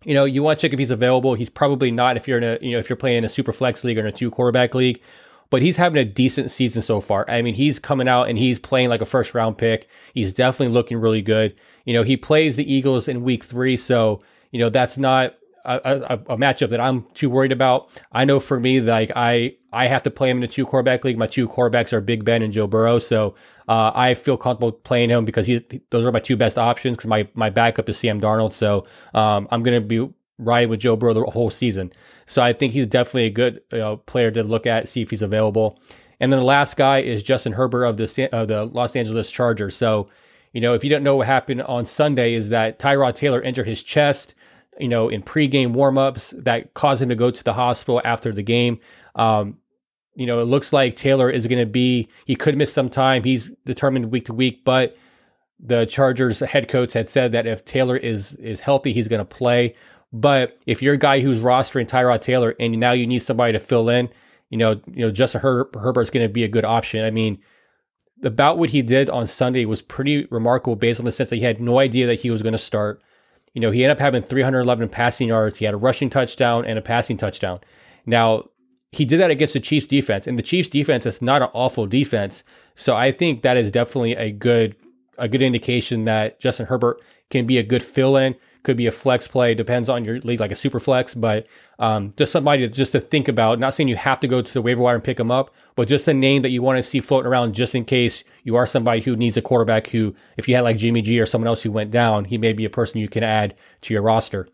You 0.04 0.14
know, 0.16 0.26
you 0.26 0.44
want 0.44 0.60
to 0.60 0.68
check 0.68 0.74
if 0.74 0.80
he's 0.80 0.90
available. 0.90 1.36
He's 1.36 1.50
probably 1.50 1.92
not 1.92 2.18
if 2.18 2.28
you're 2.28 2.40
in 2.40 2.44
a 2.44 2.58
you 2.62 2.72
know 2.72 2.80
if 2.80 2.90
you're 2.90 2.98
playing 2.98 3.20
in 3.20 3.26
a 3.26 3.30
super 3.30 3.54
flex 3.54 3.84
league 3.84 3.98
or 3.98 4.02
in 4.02 4.08
a 4.08 4.12
two 4.12 4.32
quarterback 4.32 4.76
league. 4.76 5.02
But 5.50 5.62
he's 5.62 5.78
having 5.78 6.02
a 6.02 6.06
decent 6.06 6.50
season 6.50 6.82
so 6.82 7.02
far. 7.02 7.26
I 7.30 7.42
mean, 7.42 7.56
he's 7.56 7.78
coming 7.78 8.08
out 8.08 8.30
and 8.30 8.38
he's 8.38 8.58
playing 8.58 8.88
like 8.88 9.02
a 9.02 9.06
first 9.06 9.34
round 9.34 9.58
pick. 9.58 9.90
He's 10.14 10.34
definitely 10.34 10.74
looking 10.74 10.98
really 10.98 11.22
good. 11.22 11.56
You 11.84 11.94
know, 11.94 12.04
he 12.04 12.16
plays 12.16 12.56
the 12.56 12.74
Eagles 12.74 13.10
in 13.10 13.24
week 13.24 13.44
three, 13.44 13.76
so 13.76 14.22
you 14.52 14.60
know 14.60 14.70
that's 14.70 14.98
not 14.98 15.36
a, 15.66 15.80
a, 15.84 16.14
a, 16.14 16.38
matchup 16.38 16.70
that 16.70 16.80
I'm 16.80 17.06
too 17.14 17.30
worried 17.30 17.52
about. 17.52 17.90
I 18.12 18.26
know 18.26 18.40
for 18.40 18.60
me, 18.60 18.82
like 18.82 19.12
I 19.16 19.56
I 19.72 19.88
have 19.88 20.04
to 20.04 20.12
play 20.12 20.30
him 20.30 20.38
in 20.38 20.44
a 20.44 20.48
two 20.48 20.66
quarterback 20.66 21.04
league. 21.04 21.18
My 21.18 21.28
two 21.28 21.48
quarterbacks 21.48 21.94
are 21.94 22.02
Big 22.02 22.26
Ben 22.26 22.42
and 22.42 22.52
Joe 22.52 22.68
Burrow, 22.68 23.00
so 23.00 23.36
uh, 23.68 23.92
I 23.94 24.14
feel 24.16 24.38
comfortable 24.38 24.72
playing 24.72 25.10
him 25.10 25.26
because 25.26 25.48
he 25.48 25.64
those 25.90 26.06
are 26.06 26.12
my 26.12 26.20
two 26.20 26.36
best 26.36 26.58
options. 26.58 26.98
Because 26.98 27.10
my 27.10 27.28
my 27.34 27.50
backup 27.50 27.90
is 27.90 27.98
Sam 27.98 28.20
Darnold, 28.20 28.54
so 28.54 28.86
um, 29.14 29.48
I'm 29.52 29.64
going 29.64 29.82
to 29.82 29.88
be 29.88 30.14
riding 30.38 30.70
with 30.70 30.80
Joe 30.80 30.96
Burrow 30.96 31.14
the 31.14 31.24
whole 31.24 31.50
season. 31.50 31.92
So 32.26 32.42
I 32.42 32.54
think 32.54 32.74
he's 32.74 32.88
definitely 32.88 33.26
a 33.26 33.30
good 33.30 33.62
you 33.72 33.78
know, 33.78 33.98
player 33.98 34.32
to 34.32 34.44
look 34.44 34.66
at, 34.66 34.90
see 34.90 35.02
if 35.02 35.10
he's 35.10 35.22
available. 35.22 35.80
And 36.20 36.32
then 36.32 36.40
the 36.40 36.46
last 36.46 36.78
guy 36.78 37.02
is 37.02 37.24
Justin 37.24 37.54
Herbert 37.54 37.86
of 37.86 37.98
the 37.98 38.30
of 38.32 38.48
the 38.48 38.66
Los 38.66 38.96
Angeles 38.96 39.32
Chargers. 39.32 39.76
So 39.76 40.08
you 40.54 40.62
know 40.62 40.74
if 40.74 40.84
you 40.84 40.90
don't 40.90 41.04
know 41.04 41.18
what 41.18 41.28
happened 41.28 41.62
on 41.62 41.86
Sunday 41.86 42.34
is 42.34 42.50
that 42.50 42.80
Tyrod 42.80 43.16
Taylor 43.16 43.42
injured 43.42 43.68
his 43.68 43.84
chest 43.84 44.36
you 44.80 44.88
know, 44.88 45.10
in 45.10 45.22
pregame 45.22 45.74
warmups 45.74 46.44
that 46.44 46.74
caused 46.74 47.02
him 47.02 47.10
to 47.10 47.16
go 47.16 47.32
to 47.32 47.44
the 47.44 47.54
hospital 47.54 48.02
after 48.04 48.32
the 48.32 48.44
game. 48.44 48.80
Um, 49.16 49.58
you 50.16 50.26
know, 50.26 50.42
it 50.42 50.46
looks 50.46 50.74
like 50.74 50.96
Taylor 50.96 51.30
is 51.30 51.48
going 51.48 51.60
to 51.60 51.66
be, 51.66 52.10
he 52.26 52.36
could 52.36 52.58
miss 52.58 52.74
some 52.74 52.90
time. 52.90 53.24
He's 53.24 53.52
determined 53.66 54.12
week 54.12 54.26
to 54.26 54.34
week, 54.34 54.64
but 54.66 54.98
the 55.60 55.86
Chargers 55.86 56.40
head 56.40 56.68
coach 56.68 56.94
had 56.94 57.08
said 57.08 57.32
that 57.34 57.46
if 57.46 57.64
Taylor 57.64 57.96
is 57.96 58.34
is 58.36 58.60
healthy, 58.60 58.94
he's 58.94 59.08
going 59.08 59.20
to 59.20 59.26
play. 59.26 59.76
But 60.12 60.60
if 60.66 60.82
you're 60.82 60.96
a 60.96 60.98
guy 60.98 61.22
who's 61.22 61.40
rostering 61.40 61.88
Tyrod 61.88 62.22
Taylor 62.22 62.56
and 62.60 62.78
now 62.80 62.92
you 62.92 63.08
need 63.08 63.20
somebody 63.20 63.54
to 63.54 63.60
fill 63.60 63.88
in, 63.88 64.10
you 64.50 64.58
know, 64.58 64.82
you 64.88 65.06
know, 65.06 65.12
Justin 65.12 65.42
Her- 65.42 65.70
Herbert's 65.74 66.10
going 66.10 66.28
to 66.28 66.34
be 66.34 66.44
a 66.44 66.50
good 66.50 66.66
option. 66.66 67.06
I 67.06 67.12
mean, 67.12 67.40
about 68.24 68.58
what 68.58 68.72
he 68.72 68.82
did 68.82 69.10
on 69.10 69.28
Sunday 69.28 69.66
was 69.66 69.82
pretty 69.82 70.28
remarkable 70.30 70.76
based 70.76 71.00
on 71.00 71.06
the 71.06 71.12
sense 71.12 71.30
that 71.30 71.38
he 71.38 71.44
had 71.44 71.62
no 71.62 71.80
idea 71.80 72.08
that 72.08 72.20
he 72.20 72.32
was 72.32 72.44
going 72.44 72.54
to 72.54 72.58
start. 72.58 73.02
You 73.54 73.62
know, 73.62 73.72
he 73.72 73.84
ended 73.84 73.98
up 73.98 74.02
having 74.02 74.24
311 74.24 74.90
passing 74.90 75.28
yards. 75.28 75.60
He 75.60 75.66
had 75.66 75.74
a 75.74 75.78
rushing 75.78 76.10
touchdown 76.10 76.66
and 76.66 76.80
a 76.80 76.82
passing 76.82 77.18
touchdown. 77.18 77.60
Now, 78.06 78.46
he 78.92 79.06
did 79.06 79.20
that 79.20 79.32
against 79.32 79.54
the 79.54 79.60
Chiefs 79.60 79.88
defense, 79.88 80.28
and 80.28 80.38
the 80.38 80.44
Chiefs 80.44 80.70
defense 80.70 81.06
is 81.06 81.22
not 81.22 81.42
an 81.42 81.50
awful 81.54 81.86
defense. 81.86 82.44
So 82.76 82.96
I 82.96 83.12
think 83.12 83.42
that 83.42 83.58
is 83.58 83.72
definitely 83.72 84.14
a 84.14 84.32
good 84.32 84.76
a 85.18 85.28
good 85.28 85.42
indication 85.42 86.06
that 86.06 86.40
Justin 86.40 86.66
Herbert 86.66 87.00
can 87.30 87.46
be 87.46 87.58
a 87.58 87.64
good 87.64 87.84
fill 87.84 88.18
in 88.18 88.36
could 88.64 88.78
be 88.78 88.88
a 88.88 88.92
flex 88.92 89.28
play. 89.28 89.54
Depends 89.56 89.90
on 89.90 90.06
your 90.06 90.20
league, 90.20 90.40
like 90.40 90.52
a 90.52 90.56
super 90.56 90.80
flex, 90.80 91.16
but 91.16 91.48
um, 91.80 92.14
just 92.16 92.32
somebody 92.32 92.68
just 92.68 92.92
to 92.92 93.00
think 93.00 93.28
about. 93.28 93.60
Not 93.60 93.74
saying 93.74 93.88
you 93.88 93.96
have 93.96 94.20
to 94.20 94.28
go 94.28 94.42
to 94.42 94.54
the 94.54 94.62
waiver 94.62 94.82
wire 94.82 94.96
and 94.96 95.04
pick 95.04 95.18
them 95.18 95.32
up, 95.32 95.54
but 95.76 95.88
just 95.88 96.08
a 96.08 96.14
name 96.14 96.42
that 96.44 96.50
you 96.50 96.62
want 96.62 96.78
to 96.78 96.84
see 96.84 97.00
floating 97.00 97.28
around 97.28 97.54
just 97.54 97.74
in 97.74 97.86
case 97.86 98.24
you 98.44 98.56
are 98.56 98.68
somebody 98.68 99.02
who 99.02 99.16
needs 99.16 99.38
a 99.38 99.42
quarterback. 99.42 99.88
Who, 99.88 100.16
if 100.38 100.48
you 100.48 100.56
had 100.56 100.62
like 100.62 100.78
Jimmy 100.78 101.02
G 101.02 101.20
or 101.20 101.26
someone 101.26 101.48
else 101.48 101.64
who 101.64 101.72
went 101.72 101.92
down, 101.92 102.26
he 102.26 102.38
may 102.38 102.54
be 102.54 102.66
a 102.66 102.70
person 102.70 103.02
you 103.02 103.10
can 103.10 103.24
add 103.24 103.56
to 103.82 103.94
your 103.94 104.04
roster. 104.04 104.48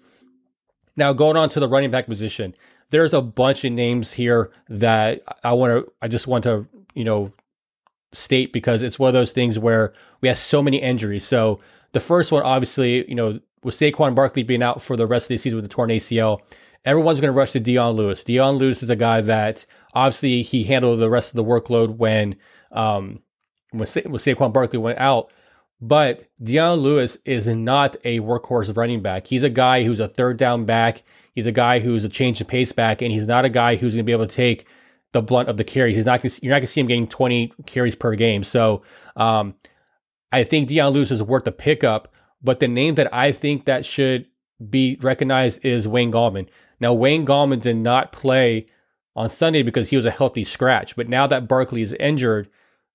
Now 0.96 1.14
going 1.14 1.38
on 1.38 1.50
to 1.50 1.60
the 1.60 1.68
running 1.68 1.92
back 1.92 2.08
position, 2.08 2.56
there's 2.90 3.14
a 3.14 3.22
bunch 3.22 3.66
of 3.66 3.74
names 3.74 4.14
here 4.14 4.52
that 4.70 5.22
I 5.44 5.54
want 5.54 5.86
to. 5.86 5.92
I 6.02 6.08
just 6.08 6.28
want 6.28 6.44
to 6.46 6.68
you 6.94 7.04
know 7.04 7.34
state 8.14 8.54
because 8.54 8.84
it's 8.84 8.98
one 8.98 9.10
of 9.10 9.14
those 9.14 9.32
things 9.32 9.60
where 9.60 9.94
we 10.22 10.28
have 10.28 10.38
so 10.38 10.64
many 10.64 10.78
injuries. 10.78 11.26
So 11.26 11.60
the 11.92 12.00
first 12.00 12.32
one, 12.32 12.44
obviously, 12.44 13.08
you 13.08 13.16
know, 13.16 13.40
with 13.68 13.76
Saquon 13.76 14.16
Barkley 14.16 14.42
being 14.42 14.64
out 14.64 14.82
for 14.82 14.98
the 14.98 15.06
rest 15.06 15.26
of 15.26 15.30
the 15.30 15.38
season 15.38 15.58
with 15.58 15.66
the 15.66 15.70
torn 15.70 15.92
ACL, 15.92 16.40
everyone's 16.86 17.20
going 17.20 17.32
to 17.32 17.38
rush 17.38 17.52
to 17.52 17.60
Dion 17.60 17.96
Lewis. 17.96 18.24
Dion 18.24 18.56
Lewis 18.56 18.82
is 18.82 18.90
a 18.90 18.96
guy 18.96 19.22
that 19.22 19.66
Obviously, 19.98 20.44
he 20.44 20.64
handled 20.64 21.00
the 21.00 21.10
rest 21.10 21.32
of 21.32 21.38
the 21.38 21.44
workload 21.44 21.98
when 21.98 22.36
um, 22.72 23.20
when, 23.72 23.88
Sa- 23.88 24.02
when 24.02 24.20
Saquon 24.20 24.54
Barkley 24.54 24.78
went 24.78 25.00
out. 25.00 25.34
But 25.82 26.26
Dion 26.42 26.80
Lewis 26.80 27.18
is 27.26 27.48
not 27.48 27.96
a 28.04 28.20
workhorse 28.20 28.78
running 28.78 29.02
back. 29.02 29.26
He's 29.26 29.42
a 29.42 29.50
guy 29.50 29.84
who's 29.84 30.00
a 30.00 30.08
third 30.08 30.38
down 30.38 30.66
back. 30.66 31.02
He's 31.34 31.48
a 31.48 31.52
guy 31.52 31.80
who's 31.80 32.04
a 32.04 32.10
change 32.10 32.40
of 32.42 32.48
pace 32.48 32.72
back, 32.72 33.02
and 33.02 33.12
he's 33.12 33.26
not 33.26 33.44
a 33.44 33.50
guy 33.50 33.76
who's 33.76 33.96
going 33.96 34.06
to 34.06 34.08
be 34.08 34.12
able 34.12 34.28
to 34.28 34.36
take 34.36 34.68
the 35.14 35.22
blunt 35.24 35.50
of 35.50 35.58
the 35.58 35.64
carries. 35.64 35.96
He's 35.96 36.06
not. 36.06 36.22
Gonna, 36.22 36.36
you're 36.44 36.52
not 36.52 36.58
going 36.58 36.68
to 36.68 36.72
see 36.72 36.82
him 36.82 36.88
getting 36.88 37.08
20 37.08 37.54
carries 37.66 37.96
per 37.96 38.14
game. 38.14 38.44
So 38.44 38.84
um, 39.16 39.56
I 40.32 40.44
think 40.44 40.68
Dion 40.68 40.94
Lewis 40.94 41.10
is 41.10 41.24
worth 41.24 41.46
the 41.46 41.52
pickup. 41.52 42.14
But 42.48 42.62
the 42.62 42.70
name 42.70 42.96
that 42.96 43.14
I 43.14 43.34
think 43.34 43.66
that 43.66 43.86
should 43.86 44.26
be 44.70 44.98
recognized 45.02 45.66
is 45.66 45.86
Wayne 45.86 46.14
Gallman. 46.14 46.48
Now 46.80 46.94
Wayne 46.94 47.26
Gallman 47.26 47.60
did 47.60 47.76
not 47.76 48.14
play 48.14 48.68
on 49.18 49.30
Sunday 49.30 49.64
because 49.64 49.90
he 49.90 49.98
was 49.98 50.06
a 50.06 50.12
healthy 50.12 50.46
scratch. 50.46 50.96
But 50.96 51.10
now 51.10 51.28
that 51.28 51.50
Barkley 51.50 51.82
is 51.82 51.92
injured, 52.00 52.48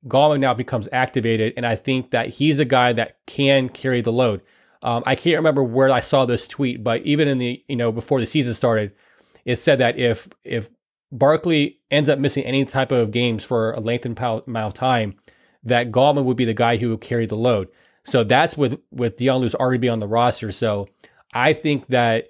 Gallman 0.09 0.40
now 0.40 0.54
becomes 0.54 0.88
activated, 0.90 1.52
and 1.54 1.66
I 1.66 1.76
think 1.76 2.12
that 2.12 2.30
he's 2.30 2.59
a 2.59 2.64
guy 2.64 2.94
that 2.94 3.18
can 3.26 3.68
carry 3.68 4.00
the 4.00 4.11
load. 4.11 4.40
Um, 4.82 5.02
I 5.04 5.16
can't 5.16 5.37
remember 5.37 5.62
where 5.62 5.90
I 5.90 6.00
saw 6.00 6.25
this 6.25 6.49
tweet, 6.49 6.82
but 6.82 7.02
even 7.02 7.28
in 7.28 7.37
the 7.37 7.62
you 7.68 7.76
know 7.76 7.92
before 7.92 8.21
the 8.21 8.26
season 8.26 8.54
started, 8.54 8.92
it 9.44 9.59
said 9.59 9.80
that 9.80 9.99
if 9.99 10.30
if 10.44 10.71
Barkley 11.11 11.80
ends 11.90 12.09
up 12.09 12.18
missing 12.18 12.44
any 12.44 12.64
type 12.64 12.90
of 12.90 13.11
games 13.11 13.44
for 13.44 13.73
a 13.73 13.80
lengthened 13.80 14.18
amount 14.18 14.66
of 14.66 14.73
time, 14.73 15.16
that 15.62 15.92
Gallman 15.92 16.25
would 16.25 16.38
be 16.38 16.47
the 16.47 16.54
guy 16.54 16.78
who 16.78 16.88
would 16.88 17.02
carry 17.02 17.26
the 17.26 17.37
load. 17.37 17.68
So 18.04 18.25
that's 18.25 18.56
with 18.56 18.80
with 18.90 19.16
Dion 19.16 19.40
Lewis 19.40 19.54
already 19.54 19.78
be 19.78 19.88
on 19.88 20.00
the 20.00 20.06
roster. 20.06 20.50
So 20.52 20.88
I 21.32 21.52
think 21.52 21.87
that 21.88 22.28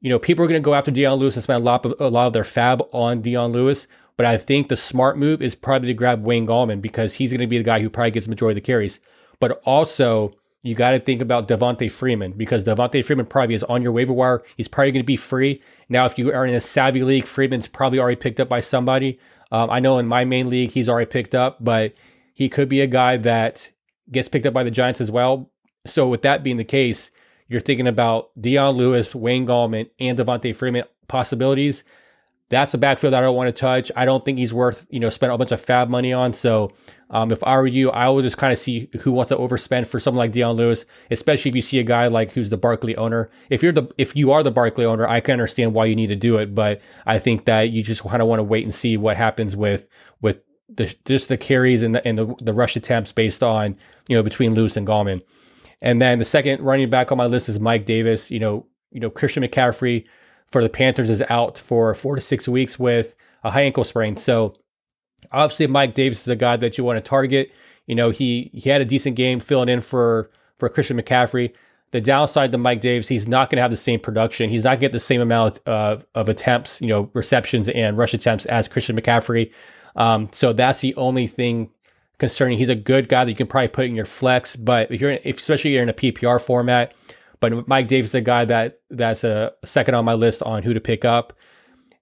you 0.00 0.10
know 0.10 0.18
people 0.18 0.44
are 0.44 0.48
going 0.48 0.60
to 0.60 0.64
go 0.64 0.74
after 0.74 0.90
Dion 0.90 1.18
Lewis 1.18 1.36
and 1.36 1.42
spend 1.42 1.62
a 1.62 1.64
lot 1.64 1.84
of 1.84 1.94
a 2.00 2.08
lot 2.08 2.26
of 2.26 2.32
their 2.32 2.44
fab 2.44 2.82
on 2.92 3.20
Dion 3.20 3.52
Lewis. 3.52 3.86
But 4.16 4.26
I 4.26 4.36
think 4.36 4.68
the 4.68 4.76
smart 4.76 5.18
move 5.18 5.42
is 5.42 5.54
probably 5.54 5.88
to 5.88 5.94
grab 5.94 6.22
Wayne 6.22 6.46
Gallman 6.46 6.80
because 6.80 7.14
he's 7.14 7.32
going 7.32 7.40
to 7.40 7.46
be 7.46 7.58
the 7.58 7.64
guy 7.64 7.80
who 7.80 7.90
probably 7.90 8.12
gets 8.12 8.26
the 8.26 8.30
majority 8.30 8.58
of 8.58 8.62
the 8.62 8.66
carries. 8.66 9.00
But 9.40 9.60
also, 9.64 10.32
you 10.62 10.76
got 10.76 10.92
to 10.92 11.00
think 11.00 11.20
about 11.20 11.48
Devonta 11.48 11.90
Freeman 11.90 12.32
because 12.32 12.64
Devonta 12.64 13.04
Freeman 13.04 13.26
probably 13.26 13.56
is 13.56 13.64
on 13.64 13.82
your 13.82 13.90
waiver 13.90 14.12
wire. 14.12 14.42
He's 14.56 14.68
probably 14.68 14.92
going 14.92 15.02
to 15.02 15.06
be 15.06 15.16
free. 15.16 15.60
Now, 15.88 16.06
if 16.06 16.16
you 16.16 16.32
are 16.32 16.46
in 16.46 16.54
a 16.54 16.60
savvy 16.60 17.02
league, 17.02 17.26
Freeman's 17.26 17.66
probably 17.66 17.98
already 17.98 18.16
picked 18.16 18.38
up 18.38 18.48
by 18.48 18.60
somebody. 18.60 19.18
Um, 19.50 19.68
I 19.68 19.80
know 19.80 19.98
in 19.98 20.06
my 20.06 20.24
main 20.24 20.48
league, 20.48 20.70
he's 20.70 20.88
already 20.88 21.10
picked 21.10 21.34
up, 21.34 21.62
but 21.62 21.94
he 22.32 22.48
could 22.48 22.68
be 22.68 22.80
a 22.80 22.86
guy 22.86 23.16
that 23.16 23.72
gets 24.10 24.28
picked 24.28 24.46
up 24.46 24.54
by 24.54 24.64
the 24.64 24.70
Giants 24.70 25.00
as 25.00 25.10
well. 25.10 25.50
So, 25.86 26.08
with 26.08 26.22
that 26.22 26.42
being 26.42 26.56
the 26.56 26.64
case, 26.64 27.10
you're 27.48 27.60
thinking 27.60 27.86
about 27.86 28.30
Dion 28.40 28.76
Lewis, 28.76 29.14
Wayne 29.14 29.46
Gallman, 29.46 29.90
and 30.00 30.18
Devonta 30.18 30.54
Freeman 30.54 30.84
possibilities 31.08 31.84
that's 32.50 32.74
a 32.74 32.78
backfield 32.78 33.14
I 33.14 33.20
don't 33.20 33.36
want 33.36 33.54
to 33.54 33.60
touch. 33.60 33.90
I 33.96 34.04
don't 34.04 34.24
think 34.24 34.38
he's 34.38 34.52
worth, 34.52 34.86
you 34.90 35.00
know, 35.00 35.10
spend 35.10 35.32
a 35.32 35.38
bunch 35.38 35.52
of 35.52 35.60
fab 35.60 35.88
money 35.88 36.12
on. 36.12 36.34
So 36.34 36.72
um, 37.10 37.32
if 37.32 37.42
I 37.42 37.56
were 37.56 37.66
you, 37.66 37.90
I 37.90 38.08
would 38.08 38.22
just 38.22 38.36
kind 38.36 38.52
of 38.52 38.58
see 38.58 38.88
who 39.00 39.12
wants 39.12 39.30
to 39.30 39.36
overspend 39.36 39.86
for 39.86 39.98
someone 39.98 40.18
like 40.18 40.32
Dion 40.32 40.56
Lewis, 40.56 40.84
especially 41.10 41.48
if 41.48 41.54
you 41.56 41.62
see 41.62 41.78
a 41.78 41.84
guy 41.84 42.06
like 42.08 42.32
who's 42.32 42.50
the 42.50 42.56
Barkley 42.56 42.96
owner. 42.96 43.30
If 43.50 43.62
you're 43.62 43.72
the 43.72 43.88
if 43.96 44.14
you 44.14 44.32
are 44.32 44.42
the 44.42 44.50
Barkley 44.50 44.84
owner, 44.84 45.08
I 45.08 45.20
can 45.20 45.32
understand 45.32 45.74
why 45.74 45.86
you 45.86 45.96
need 45.96 46.08
to 46.08 46.16
do 46.16 46.36
it, 46.36 46.54
but 46.54 46.80
I 47.06 47.18
think 47.18 47.46
that 47.46 47.70
you 47.70 47.82
just 47.82 48.04
kind 48.04 48.22
of 48.22 48.28
want 48.28 48.40
to 48.40 48.44
wait 48.44 48.64
and 48.64 48.74
see 48.74 48.96
what 48.96 49.16
happens 49.16 49.56
with 49.56 49.88
with 50.20 50.40
the, 50.68 50.94
just 51.06 51.28
the 51.28 51.36
carries 51.36 51.82
and 51.82 51.94
the 51.94 52.06
and 52.06 52.18
the, 52.18 52.34
the 52.40 52.52
rush 52.52 52.76
attempts 52.76 53.10
based 53.12 53.42
on 53.42 53.76
you 54.08 54.16
know 54.16 54.22
between 54.22 54.54
Lewis 54.54 54.76
and 54.76 54.86
Gallman. 54.86 55.22
And 55.82 56.00
then 56.00 56.18
the 56.18 56.24
second 56.24 56.62
running 56.62 56.88
back 56.88 57.12
on 57.12 57.18
my 57.18 57.26
list 57.26 57.48
is 57.48 57.60
Mike 57.60 57.84
Davis. 57.84 58.30
You 58.30 58.38
know, 58.38 58.66
you 58.90 59.00
know 59.00 59.10
Christian 59.10 59.42
McCaffrey 59.42 60.04
for 60.46 60.62
the 60.62 60.68
Panthers 60.68 61.10
is 61.10 61.22
out 61.28 61.58
for 61.58 61.94
four 61.94 62.14
to 62.14 62.20
six 62.20 62.46
weeks 62.48 62.78
with 62.78 63.14
a 63.42 63.50
high 63.50 63.62
ankle 63.62 63.84
sprain. 63.84 64.16
So 64.16 64.54
obviously 65.32 65.66
Mike 65.66 65.94
Davis 65.94 66.22
is 66.22 66.28
a 66.28 66.36
guy 66.36 66.56
that 66.56 66.78
you 66.78 66.84
want 66.84 66.96
to 66.96 67.08
target. 67.08 67.50
You 67.86 67.94
know, 67.94 68.10
he 68.10 68.50
he 68.54 68.70
had 68.70 68.80
a 68.80 68.84
decent 68.84 69.16
game 69.16 69.40
filling 69.40 69.68
in 69.68 69.80
for 69.80 70.30
for 70.56 70.68
Christian 70.68 71.00
McCaffrey. 71.00 71.52
The 71.90 72.00
downside 72.00 72.50
to 72.50 72.58
Mike 72.58 72.80
Davis, 72.80 73.06
he's 73.06 73.28
not 73.28 73.50
going 73.50 73.56
to 73.56 73.62
have 73.62 73.70
the 73.70 73.76
same 73.76 74.00
production. 74.00 74.50
He's 74.50 74.64
not 74.64 74.70
going 74.70 74.78
to 74.78 74.84
get 74.86 74.92
the 74.92 75.00
same 75.00 75.20
amount 75.20 75.60
of, 75.64 76.04
of 76.16 76.28
attempts, 76.28 76.80
you 76.80 76.88
know, 76.88 77.08
receptions 77.14 77.68
and 77.68 77.96
rush 77.96 78.14
attempts 78.14 78.46
as 78.46 78.66
Christian 78.66 78.96
McCaffrey. 78.96 79.52
Um, 79.94 80.28
so 80.32 80.52
that's 80.52 80.80
the 80.80 80.96
only 80.96 81.28
thing 81.28 81.70
concerning. 82.18 82.58
He's 82.58 82.68
a 82.68 82.74
good 82.74 83.08
guy 83.08 83.24
that 83.24 83.30
you 83.30 83.36
can 83.36 83.46
probably 83.46 83.68
put 83.68 83.86
in 83.86 83.94
your 83.94 84.04
flex, 84.04 84.56
but 84.56 84.90
if 84.90 85.00
you're 85.00 85.12
in, 85.12 85.20
if, 85.24 85.38
especially 85.38 85.72
you're 85.72 85.82
in 85.82 85.88
a 85.88 85.94
PPR 85.94 86.40
format, 86.40 86.94
but 87.40 87.68
Mike 87.68 87.88
Davis 87.88 88.10
is 88.10 88.14
a 88.14 88.20
guy 88.20 88.44
that 88.44 88.80
that's 88.90 89.24
a 89.24 89.52
second 89.64 89.94
on 89.94 90.04
my 90.04 90.14
list 90.14 90.42
on 90.42 90.62
who 90.62 90.72
to 90.74 90.80
pick 90.80 91.04
up. 91.04 91.32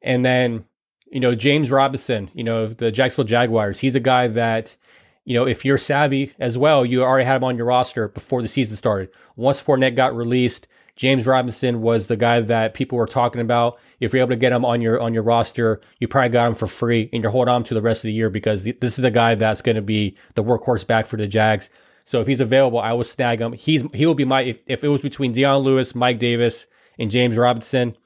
And 0.03 0.25
then, 0.25 0.65
you 1.11 1.21
know, 1.21 1.35
James 1.35 1.71
Robinson, 1.71 2.31
you 2.35 2.45
know, 2.45 2.67
the 2.67 2.91
Jacksonville 2.91 3.29
Jaguars, 3.29 3.81
he's 3.81 3.95
a 3.95 4.01
guy 4.01 4.29
that, 4.29 4.77
you 5.25 5.35
know, 5.35 5.47
if 5.47 5.65
you're 5.65 5.79
savvy 5.79 6.33
as 6.39 6.59
well, 6.59 6.85
you 6.85 7.03
already 7.03 7.25
had 7.25 7.37
him 7.37 7.45
on 7.45 7.57
your 7.57 7.67
roster 7.67 8.09
before 8.09 8.43
the 8.43 8.49
season 8.49 8.77
started. 8.77 9.09
Once 9.37 9.63
Fournette 9.63 9.97
got 9.97 10.15
released, 10.15 10.67
James 10.97 11.27
Robinson 11.27 11.81
was 11.81 12.07
the 12.07 12.17
guy 12.17 12.41
that 12.41 12.75
people 12.75 12.99
were 12.99 13.07
talking 13.07 13.41
about. 13.41 13.79
If 13.99 14.13
you're 14.13 14.21
able 14.21 14.31
to 14.31 14.37
get 14.37 14.53
him 14.53 14.65
on 14.65 14.83
your 14.83 15.01
on 15.01 15.15
your 15.15 15.23
roster, 15.23 15.81
you 15.99 16.09
probably 16.09 16.29
got 16.31 16.49
him 16.49 16.55
for 16.55 16.67
free, 16.67 17.09
and 17.13 17.23
you're 17.23 17.33
holding 17.33 17.53
on 17.53 17.65
to 17.65 17.75
the 17.75 17.81
rest 17.81 18.01
of 18.01 18.09
the 18.09 18.13
year 18.13 18.29
because 18.29 18.65
this 18.65 18.99
is 18.99 19.05
a 19.05 19.11
guy 19.11 19.35
that's 19.35 19.63
going 19.63 19.77
to 19.77 19.83
be 19.83 20.17
the 20.35 20.45
workhorse 20.45 20.87
back 20.87 21.07
for 21.07 21.17
the 21.17 21.27
Jags. 21.27 21.71
So 22.05 22.21
if 22.21 22.27
he's 22.27 22.41
available, 22.41 22.79
I 22.79 22.93
will 22.93 23.05
snag 23.05 23.41
him. 23.41 23.53
He's 23.53 23.83
he 23.95 24.07
will 24.07 24.15
be 24.15 24.25
my 24.25 24.43
if, 24.43 24.63
if 24.67 24.85
it 24.85 24.89
was 24.89 25.01
between 25.01 25.33
Dion 25.33 25.63
Lewis, 25.63 25.95
Mike 25.95 26.19
Davis, 26.19 26.67
and 26.99 27.11
James 27.11 27.37
Robinson. 27.37 27.97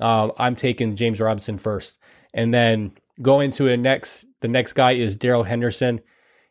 Um, 0.00 0.32
I'm 0.38 0.56
taking 0.56 0.96
James 0.96 1.20
Robinson 1.20 1.58
first, 1.58 1.98
and 2.32 2.54
then 2.54 2.92
going 3.20 3.50
to 3.52 3.64
the 3.64 3.76
next. 3.76 4.24
The 4.40 4.48
next 4.48 4.74
guy 4.74 4.92
is 4.92 5.16
Darrell 5.16 5.44
Henderson. 5.44 6.00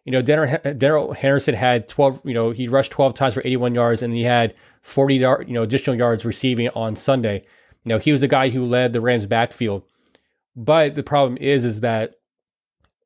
You 0.05 0.11
know, 0.11 0.21
Darrell 0.21 1.13
Henderson 1.13 1.55
had 1.55 1.87
12. 1.87 2.21
You 2.25 2.33
know, 2.33 2.51
he 2.51 2.67
rushed 2.67 2.91
12 2.91 3.13
times 3.15 3.33
for 3.33 3.41
81 3.41 3.73
yards, 3.73 4.01
and 4.01 4.13
he 4.13 4.23
had 4.23 4.53
40 4.85 5.15
yard, 5.15 5.47
you 5.47 5.55
know 5.55 5.63
additional 5.63 5.95
yards 5.95 6.25
receiving 6.25 6.69
on 6.69 6.95
Sunday. 6.95 7.41
You 7.83 7.89
know, 7.89 7.97
he 7.97 8.11
was 8.11 8.21
the 8.21 8.27
guy 8.27 8.49
who 8.49 8.63
led 8.63 8.93
the 8.93 9.01
Rams 9.01 9.25
backfield. 9.25 9.81
But 10.55 10.93
the 10.93 11.03
problem 11.03 11.37
is, 11.41 11.65
is 11.65 11.81
that 11.81 12.15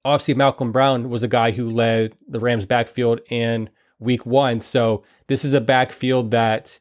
obviously 0.03 0.33
Malcolm 0.33 0.73
Brown 0.73 1.09
was 1.09 1.23
a 1.23 1.27
guy 1.27 1.51
who 1.51 1.69
led 1.69 2.15
the 2.27 2.39
Rams 2.39 2.65
backfield 2.65 3.21
in 3.29 3.69
week 3.97 4.25
one. 4.25 4.59
So 4.59 5.03
this 5.27 5.45
is 5.45 5.53
a 5.53 5.61
backfield 5.61 6.31
that 6.31 6.79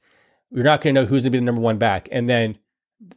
you're 0.50 0.64
not 0.64 0.81
going 0.81 0.97
to 0.97 1.00
know 1.00 1.07
who's 1.07 1.23
going 1.23 1.31
to 1.33 1.37
be 1.37 1.38
the 1.38 1.45
number 1.45 1.61
one 1.61 1.78
back. 1.78 2.09
And 2.11 2.28
then 2.28 2.59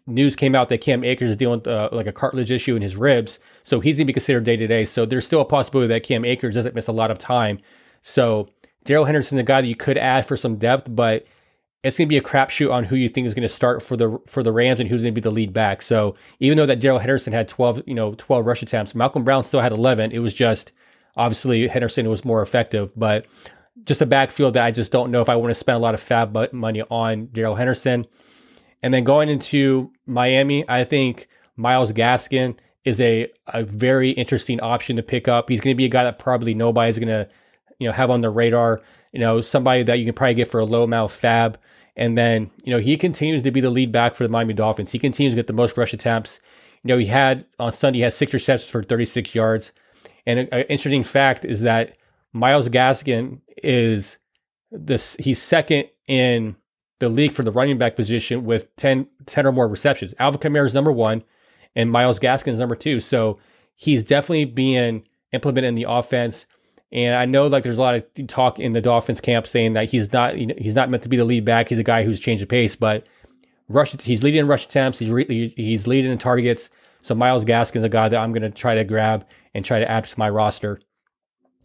news 0.05 0.35
came 0.35 0.53
out 0.53 0.69
that 0.69 0.81
Cam 0.81 1.03
Akers 1.03 1.31
is 1.31 1.35
dealing 1.35 1.59
with 1.59 1.67
uh, 1.67 1.89
like 1.91 2.07
a 2.07 2.11
cartilage 2.11 2.51
issue 2.51 2.75
in 2.75 2.83
his 2.83 2.95
ribs. 2.95 3.39
So 3.63 3.79
he's 3.79 3.95
going 3.95 4.05
to 4.05 4.09
be 4.09 4.13
considered 4.13 4.43
day 4.43 4.55
to 4.55 4.67
day. 4.67 4.85
So 4.85 5.07
there's 5.07 5.25
still 5.25 5.41
a 5.41 5.45
possibility 5.45 5.87
that 5.87 6.03
Cam 6.03 6.25
Akers 6.25 6.53
doesn't 6.53 6.75
miss 6.75 6.87
a 6.87 6.91
lot 6.91 7.09
of 7.09 7.17
time. 7.17 7.57
So 8.03 8.49
Darrell 8.85 9.05
Henderson, 9.05 9.37
the 9.37 9.43
guy 9.43 9.61
that 9.61 9.67
you 9.67 9.75
could 9.75 9.97
add 9.97 10.27
for 10.27 10.37
some 10.37 10.57
depth, 10.57 10.93
but 10.95 11.25
it's 11.83 11.97
going 11.97 12.07
to 12.07 12.09
be 12.09 12.17
a 12.17 12.21
crapshoot 12.21 12.71
on 12.71 12.83
who 12.83 12.95
you 12.95 13.09
think 13.09 13.25
is 13.25 13.33
going 13.33 13.47
to 13.47 13.53
start 13.53 13.81
for 13.81 13.97
the 13.97 14.19
for 14.27 14.43
the 14.43 14.51
Rams 14.51 14.79
and 14.79 14.87
who's 14.87 15.01
going 15.01 15.13
to 15.13 15.19
be 15.19 15.23
the 15.23 15.31
lead 15.31 15.51
back. 15.51 15.81
So 15.81 16.15
even 16.39 16.57
though 16.57 16.67
that 16.67 16.79
Darrell 16.79 16.99
Henderson 16.99 17.33
had 17.33 17.49
12, 17.49 17.83
you 17.87 17.95
know, 17.95 18.13
12 18.15 18.45
rush 18.45 18.61
attempts, 18.61 18.93
Malcolm 18.93 19.23
Brown 19.23 19.43
still 19.43 19.61
had 19.61 19.71
11. 19.71 20.11
It 20.11 20.19
was 20.19 20.33
just 20.33 20.71
obviously 21.15 21.67
Henderson 21.67 22.07
was 22.09 22.23
more 22.23 22.41
effective, 22.41 22.91
but 22.95 23.25
just 23.83 24.01
a 24.01 24.05
backfield 24.05 24.53
that 24.53 24.63
I 24.63 24.71
just 24.71 24.91
don't 24.91 25.11
know 25.11 25.21
if 25.21 25.29
I 25.29 25.35
want 25.35 25.51
to 25.51 25.55
spend 25.55 25.77
a 25.77 25.79
lot 25.79 25.93
of 25.93 25.99
fab 25.99 26.53
money 26.53 26.83
on 26.89 27.27
Darrell 27.27 27.55
Henderson. 27.55 28.05
And 28.83 28.93
then 28.93 29.03
going 29.03 29.29
into 29.29 29.91
Miami, 30.05 30.65
I 30.67 30.83
think 30.83 31.27
Myles 31.55 31.93
Gaskin 31.93 32.57
is 32.83 32.99
a, 32.99 33.27
a 33.47 33.63
very 33.63 34.11
interesting 34.11 34.59
option 34.59 34.95
to 34.95 35.03
pick 35.03 35.27
up. 35.27 35.49
He's 35.49 35.61
going 35.61 35.75
to 35.75 35.77
be 35.77 35.85
a 35.85 35.89
guy 35.89 36.03
that 36.03 36.19
probably 36.19 36.53
nobody's 36.53 36.97
going 36.97 37.07
to, 37.07 37.27
you 37.79 37.87
know, 37.87 37.93
have 37.93 38.09
on 38.09 38.21
the 38.21 38.29
radar. 38.29 38.81
You 39.11 39.19
know, 39.19 39.41
somebody 39.41 39.83
that 39.83 39.99
you 39.99 40.05
can 40.05 40.13
probably 40.13 40.35
get 40.35 40.49
for 40.49 40.59
a 40.59 40.65
low 40.65 40.83
amount 40.83 41.11
fab. 41.11 41.59
And 41.95 42.17
then, 42.17 42.49
you 42.63 42.73
know, 42.73 42.79
he 42.79 42.97
continues 42.97 43.43
to 43.43 43.51
be 43.51 43.61
the 43.61 43.69
lead 43.69 43.91
back 43.91 44.15
for 44.15 44.23
the 44.23 44.29
Miami 44.29 44.53
Dolphins. 44.53 44.91
He 44.91 44.99
continues 44.99 45.33
to 45.33 45.35
get 45.35 45.47
the 45.47 45.53
most 45.53 45.77
rush 45.77 45.93
attempts. 45.93 46.39
You 46.83 46.87
know, 46.87 46.97
he 46.97 47.07
had 47.07 47.45
on 47.59 47.73
Sunday, 47.73 47.99
he 47.99 48.03
had 48.03 48.13
six 48.13 48.33
receptions 48.33 48.69
for 48.69 48.81
36 48.81 49.35
yards. 49.35 49.73
And 50.25 50.39
an 50.39 50.47
interesting 50.69 51.03
fact 51.03 51.45
is 51.45 51.61
that 51.61 51.97
Myles 52.33 52.69
Gaskin 52.69 53.41
is 53.57 54.17
this, 54.71 55.15
he's 55.19 55.41
second 55.41 55.85
in 56.07 56.55
the 56.99 57.09
league 57.09 57.33
for 57.33 57.43
the 57.43 57.51
running 57.51 57.77
back 57.77 57.95
position 57.95 58.45
with 58.45 58.73
10, 58.77 59.07
10 59.25 59.45
or 59.45 59.51
more 59.51 59.67
receptions. 59.67 60.13
Alvin 60.19 60.39
Kamara 60.39 60.65
is 60.65 60.73
number 60.73 60.91
one, 60.91 61.23
and 61.75 61.91
Myles 61.91 62.19
Gaskin 62.19 62.53
is 62.53 62.59
number 62.59 62.75
two. 62.75 62.99
So 62.99 63.39
he's 63.75 64.03
definitely 64.03 64.45
being 64.45 65.03
implemented 65.33 65.69
in 65.69 65.75
the 65.75 65.87
offense. 65.87 66.47
And 66.91 67.15
I 67.15 67.25
know 67.25 67.47
like 67.47 67.63
there's 67.63 67.77
a 67.77 67.81
lot 67.81 67.95
of 67.95 68.27
talk 68.27 68.59
in 68.59 68.73
the 68.73 68.81
Dolphins 68.81 69.21
camp 69.21 69.47
saying 69.47 69.73
that 69.73 69.89
he's 69.89 70.11
not 70.11 70.37
you 70.37 70.47
know, 70.47 70.55
he's 70.57 70.75
not 70.75 70.89
meant 70.89 71.03
to 71.03 71.09
be 71.09 71.17
the 71.17 71.25
lead 71.25 71.45
back. 71.45 71.69
He's 71.69 71.79
a 71.79 71.83
guy 71.83 72.03
who's 72.03 72.19
changed 72.19 72.43
the 72.43 72.47
pace, 72.47 72.75
but 72.75 73.07
rush 73.69 73.93
he's 74.01 74.23
leading 74.23 74.41
in 74.41 74.47
rush 74.47 74.65
attempts. 74.65 74.99
He's 74.99 75.09
re, 75.09 75.53
he's 75.55 75.87
leading 75.87 76.11
in 76.11 76.17
targets. 76.17 76.69
So 77.01 77.15
Myles 77.15 77.45
Gaskin's 77.45 77.83
a 77.83 77.89
guy 77.89 78.09
that 78.09 78.17
I'm 78.17 78.31
going 78.31 78.43
to 78.43 78.49
try 78.49 78.75
to 78.75 78.83
grab 78.83 79.25
and 79.53 79.65
try 79.65 79.79
to 79.79 79.89
add 79.89 80.03
to 80.03 80.19
my 80.19 80.29
roster. 80.29 80.79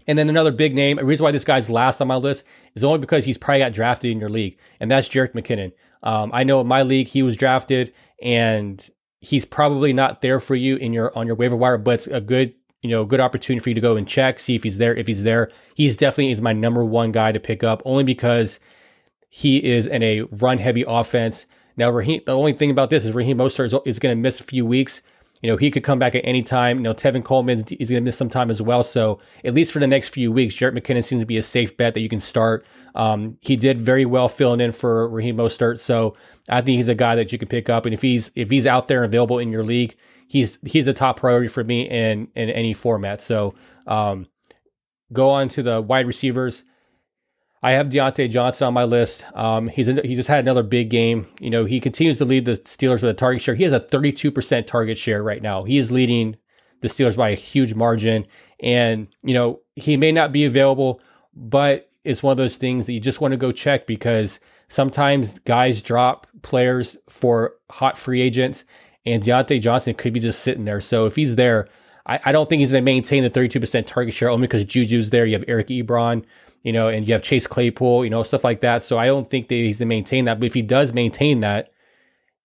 And 0.07 0.19
then 0.19 0.29
another 0.29 0.53
big 0.53 0.75
name, 0.75 0.99
a 0.99 1.05
reason 1.05 1.25
why 1.25 1.33
this 1.33 1.45
guy's 1.45 1.69
last 1.69 2.01
on 2.01 2.07
my 2.07 2.17
list 2.17 2.45
is 2.75 2.85
only 2.85 2.99
because 2.99 3.25
he's 3.25 3.39
probably 3.39 3.59
got 3.59 3.73
drafted 3.73 4.13
in 4.13 4.21
your 4.21 4.31
league, 4.31 4.57
and 4.79 4.91
that's 4.91 5.09
Jerick 5.09 5.33
McKinnon. 5.33 5.73
Um, 6.03 6.31
I 6.33 6.45
know 6.45 6.61
in 6.61 6.69
my 6.69 6.83
league 6.83 7.09
he 7.09 7.23
was 7.23 7.37
drafted, 7.37 7.93
and 8.23 8.89
he's 9.21 9.45
probably 9.45 9.93
not 9.93 10.23
there 10.23 10.39
for 10.39 10.55
you 10.55 10.77
in 10.77 10.93
your 10.93 11.17
on 11.19 11.27
your 11.27 11.35
waiver 11.35 11.57
wire, 11.57 11.79
but 11.79 11.95
it's 11.95 12.07
a 12.07 12.21
good 12.21 12.55
you 12.87 12.97
know 12.97 13.05
good 13.05 13.21
opportunity 13.21 13.63
for 13.63 13.71
you 13.71 13.75
to 13.75 13.81
go 13.81 13.97
and 13.97 14.07
check, 14.07 14.39
see 14.39 14.55
if 14.55 14.63
he's 14.63 14.79
there. 14.79 14.95
If 14.95 15.07
he's 15.07 15.23
there, 15.23 15.51
he's 15.75 15.97
definitely 15.97 16.33
is 16.33 16.41
my 16.41 16.53
number 16.53 16.85
one 16.85 17.13
guy 17.13 17.33
to 17.33 17.41
pick 17.41 17.63
up, 17.63 17.83
only 17.85 18.05
because 18.05 18.61
he 19.29 19.65
is 19.65 19.87
in 19.87 20.03
a 20.03 20.23
run 20.23 20.59
heavy 20.59 20.85
offense. 20.87 21.47
Now, 21.77 21.91
Raheem, 21.91 22.23
the 22.25 22.35
only 22.35 22.55
thing 22.55 22.71
about 22.71 22.91
this 22.91 23.05
is 23.05 23.13
Raheem 23.13 23.39
Mostert 23.39 23.67
is, 23.67 23.75
is 23.85 23.99
going 23.99 24.17
to 24.17 24.21
miss 24.21 24.41
a 24.41 24.45
few 24.45 24.65
weeks. 24.65 25.03
You 25.43 25.51
know, 25.51 25.59
he 25.59 25.71
could 25.71 25.85
come 25.85 25.99
back 25.99 26.15
at 26.15 26.23
any 26.25 26.43
time. 26.43 26.79
You 26.79 26.85
know, 26.85 26.95
Tevin 26.95 27.23
Coleman 27.23 27.59
is 27.59 27.91
going 27.91 28.01
to 28.01 28.01
miss 28.01 28.17
some 28.17 28.31
time 28.31 28.51
as 28.51 28.63
well. 28.63 28.83
So, 28.83 29.21
at 29.45 29.53
least 29.53 29.73
for 29.73 29.81
the 29.81 29.87
next 29.87 30.11
few 30.11 30.33
weeks, 30.33 30.55
Jerick 30.55 30.79
McKinnon 30.79 31.05
seems 31.05 31.21
to 31.21 31.27
be 31.27 31.37
a 31.37 31.43
safe 31.43 31.77
bet 31.77 31.93
that 31.95 32.01
you 32.01 32.09
can 32.09 32.21
start. 32.21 32.65
Um, 32.95 33.37
he 33.43 33.57
did 33.57 33.79
very 33.79 34.07
well 34.07 34.31
filling 34.31 34.61
in 34.61 34.73
for 34.73 35.07
Raheem 35.09 35.37
Mostert. 35.37 35.81
So, 35.81 36.15
I 36.49 36.63
think 36.63 36.77
he's 36.77 36.89
a 36.89 36.95
guy 36.95 37.17
that 37.17 37.33
you 37.33 37.39
can 37.39 37.49
pick 37.49 37.69
up. 37.69 37.85
And 37.85 37.93
if 37.93 38.03
he's 38.03 38.31
if 38.35 38.51
he's 38.51 38.67
out 38.67 38.89
there 38.89 39.05
available 39.05 39.39
in 39.39 39.51
your 39.51 39.65
league, 39.65 39.97
he's 40.27 40.59
he's 40.65 40.85
the 40.85 40.93
top 40.93 41.19
priority 41.19 41.49
for 41.49 41.65
me 41.65 41.89
in 41.89 42.29
in 42.35 42.51
any 42.51 42.75
format. 42.75 43.21
So, 43.23 43.55
um, 43.87 44.27
go 45.13 45.31
on 45.31 45.49
to 45.51 45.63
the 45.63 45.81
wide 45.81 46.07
receivers. 46.07 46.65
I 47.63 47.73
have 47.73 47.89
Diontae 47.89 48.31
Johnson 48.31 48.69
on 48.69 48.75
my 48.75 48.85
list. 48.85 49.25
Um, 49.35 49.69
he's 49.69 49.87
he 49.87 50.15
just 50.15 50.29
had 50.29 50.41
another 50.41 50.63
big 50.63 50.91
game. 50.91 51.27
You 51.41 51.51
know, 51.51 51.65
he 51.65 51.81
continues 51.81 52.19
to 52.19 52.25
lead 52.25 52.45
the 52.45 52.57
Steelers 52.59 53.03
with 53.03 53.11
a 53.11 53.15
target 53.15 53.43
share. 53.43 53.55
He 53.55 53.65
has 53.65 53.73
a 53.73 53.81
32% 53.81 54.67
target 54.67 54.99
share 54.99 55.23
right 55.23 55.43
now. 55.43 55.65
He 55.65 55.79
is 55.79 55.91
leading 55.91 56.37
the 56.83 56.89
Steelers 56.89 57.17
by 57.17 57.31
a 57.31 57.35
huge 57.35 57.75
margin. 57.75 58.27
And, 58.61 59.09
you 59.23 59.35
know, 59.35 59.61
he 59.75 59.97
may 59.97 60.13
not 60.13 60.33
be 60.33 60.45
available, 60.45 61.01
but 61.35 61.91
it's 62.05 62.23
one 62.23 62.31
of 62.31 62.37
those 62.37 62.57
things 62.57 62.87
that 62.87 62.93
you 62.93 63.01
just 63.01 63.21
want 63.21 63.33
to 63.33 63.39
go 63.39 63.53
check 63.53 63.87
because 63.87 64.39
sometimes 64.69 65.39
guys 65.41 65.83
drop 65.83 66.27
players 66.43 66.97
for 67.09 67.55
hot 67.71 67.99
free 67.99 68.23
agents, 68.23 68.65
and 69.07 69.23
Diontae 69.23 69.61
Johnson 69.61 69.95
could 69.95 70.13
be 70.13 70.21
just 70.21 70.41
sitting 70.41 70.65
there. 70.65 70.81
So 70.81 71.07
if 71.07 71.17
he's 71.17 71.37
there, 71.37 71.69
I, 72.05 72.21
I 72.27 72.33
don't 72.33 72.49
think 72.49 72.61
he's 72.61 72.73
going 72.73 72.85
to 72.85 72.85
maintain 72.85 73.23
the 73.23 73.31
32% 73.31 73.87
target 73.87 74.13
share 74.13 74.31
only 74.31 74.47
because 74.47 74.65
Juju's 74.65 75.11
there. 75.11 75.25
You 75.25 75.35
have 75.35 75.45
Eric 75.49 75.69
Ebron 75.69 76.25
you 76.67 76.73
know, 76.73 76.89
and 76.89 77.07
you 77.07 77.15
have 77.15 77.23
Chase 77.23 77.47
Claypool, 77.47 78.03
you 78.03 78.11
know, 78.11 78.25
stuff 78.25 78.43
like 78.43 78.61
that. 78.63 78.83
So 78.83 78.99
I 78.99 79.07
don't 79.07 79.31
think 79.31 79.47
that 79.47 79.55
he's 79.55 79.79
going 79.79 79.89
to 79.89 79.95
maintain 79.95 80.25
that. 80.25 80.41
But 80.41 80.47
if 80.47 80.55
he 80.55 80.63
does 80.63 80.93
maintain 80.93 81.39
that, 81.41 81.71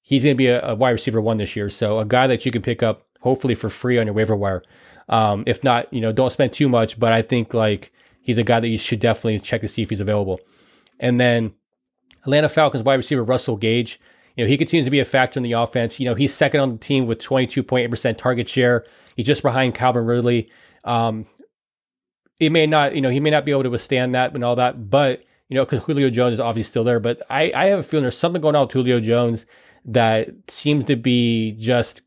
he's 0.03 0.23
going 0.23 0.35
to 0.35 0.37
be 0.37 0.45
a, 0.45 0.61
a, 0.61 0.75
wide 0.75 0.91
receiver 0.91 1.19
one 1.19 1.37
this 1.37 1.55
year. 1.55 1.71
So 1.71 1.97
a 1.97 2.05
guy 2.05 2.27
that 2.27 2.45
you 2.45 2.51
can 2.51 2.61
pick 2.61 2.83
up 2.83 3.07
hopefully 3.21 3.55
for 3.55 3.67
free 3.67 3.97
on 3.97 4.05
your 4.05 4.13
waiver 4.13 4.35
wire. 4.35 4.61
Um, 5.09 5.43
if 5.47 5.63
not, 5.63 5.91
you 5.91 6.01
know, 6.01 6.11
don't 6.11 6.31
spend 6.31 6.53
too 6.53 6.69
much. 6.69 6.99
But 6.99 7.13
I 7.13 7.23
think 7.23 7.55
like 7.55 7.91
he's 8.21 8.37
a 8.37 8.43
guy 8.43 8.59
that 8.59 8.67
you 8.67 8.77
should 8.77 8.99
definitely 8.99 9.39
check 9.39 9.61
to 9.61 9.67
see 9.67 9.81
if 9.81 9.89
he's 9.89 10.01
available. 10.01 10.39
And 10.99 11.19
then 11.19 11.55
Atlanta 12.21 12.47
Falcons 12.47 12.83
wide 12.83 12.93
receiver 12.93 13.23
Russell 13.23 13.57
Gage. 13.57 13.99
Know, 14.43 14.47
he 14.47 14.57
continues 14.57 14.85
to 14.85 14.91
be 14.91 14.99
a 14.99 15.05
factor 15.05 15.39
in 15.39 15.43
the 15.43 15.53
offense. 15.53 15.99
You 15.99 16.05
know, 16.05 16.15
he's 16.15 16.33
second 16.33 16.59
on 16.59 16.69
the 16.69 16.77
team 16.77 17.07
with 17.07 17.19
22.8% 17.19 18.17
target 18.17 18.49
share. 18.49 18.85
He's 19.15 19.25
just 19.25 19.43
behind 19.43 19.75
Calvin 19.75 20.05
Ridley. 20.05 20.49
Um, 20.83 21.25
he 22.39 22.49
may 22.49 22.65
not, 22.65 22.95
you 22.95 23.01
know, 23.01 23.09
he 23.09 23.19
may 23.19 23.29
not 23.29 23.45
be 23.45 23.51
able 23.51 23.63
to 23.63 23.69
withstand 23.69 24.15
that 24.15 24.33
and 24.33 24.43
all 24.43 24.55
that, 24.55 24.89
but 24.89 25.23
you 25.47 25.55
know, 25.55 25.65
because 25.65 25.79
Julio 25.79 26.09
Jones 26.09 26.33
is 26.33 26.39
obviously 26.39 26.69
still 26.69 26.83
there. 26.83 26.99
But 26.99 27.21
I, 27.29 27.51
I 27.53 27.65
have 27.65 27.79
a 27.79 27.83
feeling 27.83 28.03
there's 28.03 28.17
something 28.17 28.41
going 28.41 28.55
on 28.55 28.63
with 28.67 28.71
Julio 28.71 28.99
Jones 28.99 29.45
that 29.85 30.29
seems 30.47 30.85
to 30.85 30.95
be 30.95 31.51
just 31.59 32.01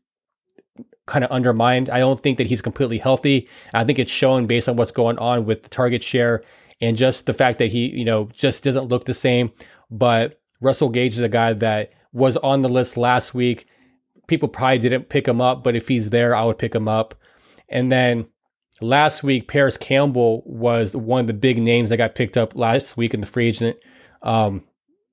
kind 1.05 1.23
of 1.23 1.31
undermined. 1.31 1.89
I 1.89 1.99
don't 1.99 2.19
think 2.19 2.39
that 2.39 2.47
he's 2.47 2.61
completely 2.61 2.97
healthy. 2.97 3.47
I 3.73 3.83
think 3.83 3.99
it's 3.99 4.11
shown 4.11 4.47
based 4.47 4.67
on 4.67 4.75
what's 4.75 4.91
going 4.91 5.19
on 5.19 5.45
with 5.45 5.63
the 5.63 5.69
target 5.69 6.01
share 6.01 6.43
and 6.81 6.97
just 6.97 7.27
the 7.27 7.33
fact 7.33 7.59
that 7.59 7.71
he, 7.71 7.87
you 7.87 8.03
know, 8.03 8.29
just 8.33 8.63
doesn't 8.63 8.87
look 8.87 9.05
the 9.05 9.13
same. 9.13 9.51
But 9.91 10.41
Russell 10.59 10.89
Gage 10.89 11.13
is 11.13 11.19
a 11.19 11.29
guy 11.29 11.53
that 11.53 11.93
was 12.15 12.37
on 12.37 12.61
the 12.61 12.69
list 12.69 12.95
last 12.95 13.33
week. 13.33 13.67
People 14.27 14.47
probably 14.47 14.79
didn't 14.79 15.09
pick 15.09 15.27
him 15.27 15.41
up, 15.41 15.63
but 15.63 15.75
if 15.75 15.89
he's 15.89 16.09
there, 16.09 16.33
I 16.33 16.45
would 16.45 16.57
pick 16.57 16.73
him 16.73 16.87
up. 16.87 17.13
And 17.67 17.91
then 17.91 18.27
last 18.79 19.21
week, 19.21 19.49
Parris 19.49 19.75
Campbell 19.75 20.41
was 20.45 20.95
one 20.95 21.21
of 21.21 21.27
the 21.27 21.33
big 21.33 21.61
names 21.61 21.89
that 21.89 21.97
got 21.97 22.15
picked 22.15 22.37
up 22.37 22.55
last 22.55 22.95
week 22.95 23.13
in 23.13 23.19
the 23.19 23.27
free 23.27 23.49
agent, 23.49 23.77
um, 24.21 24.63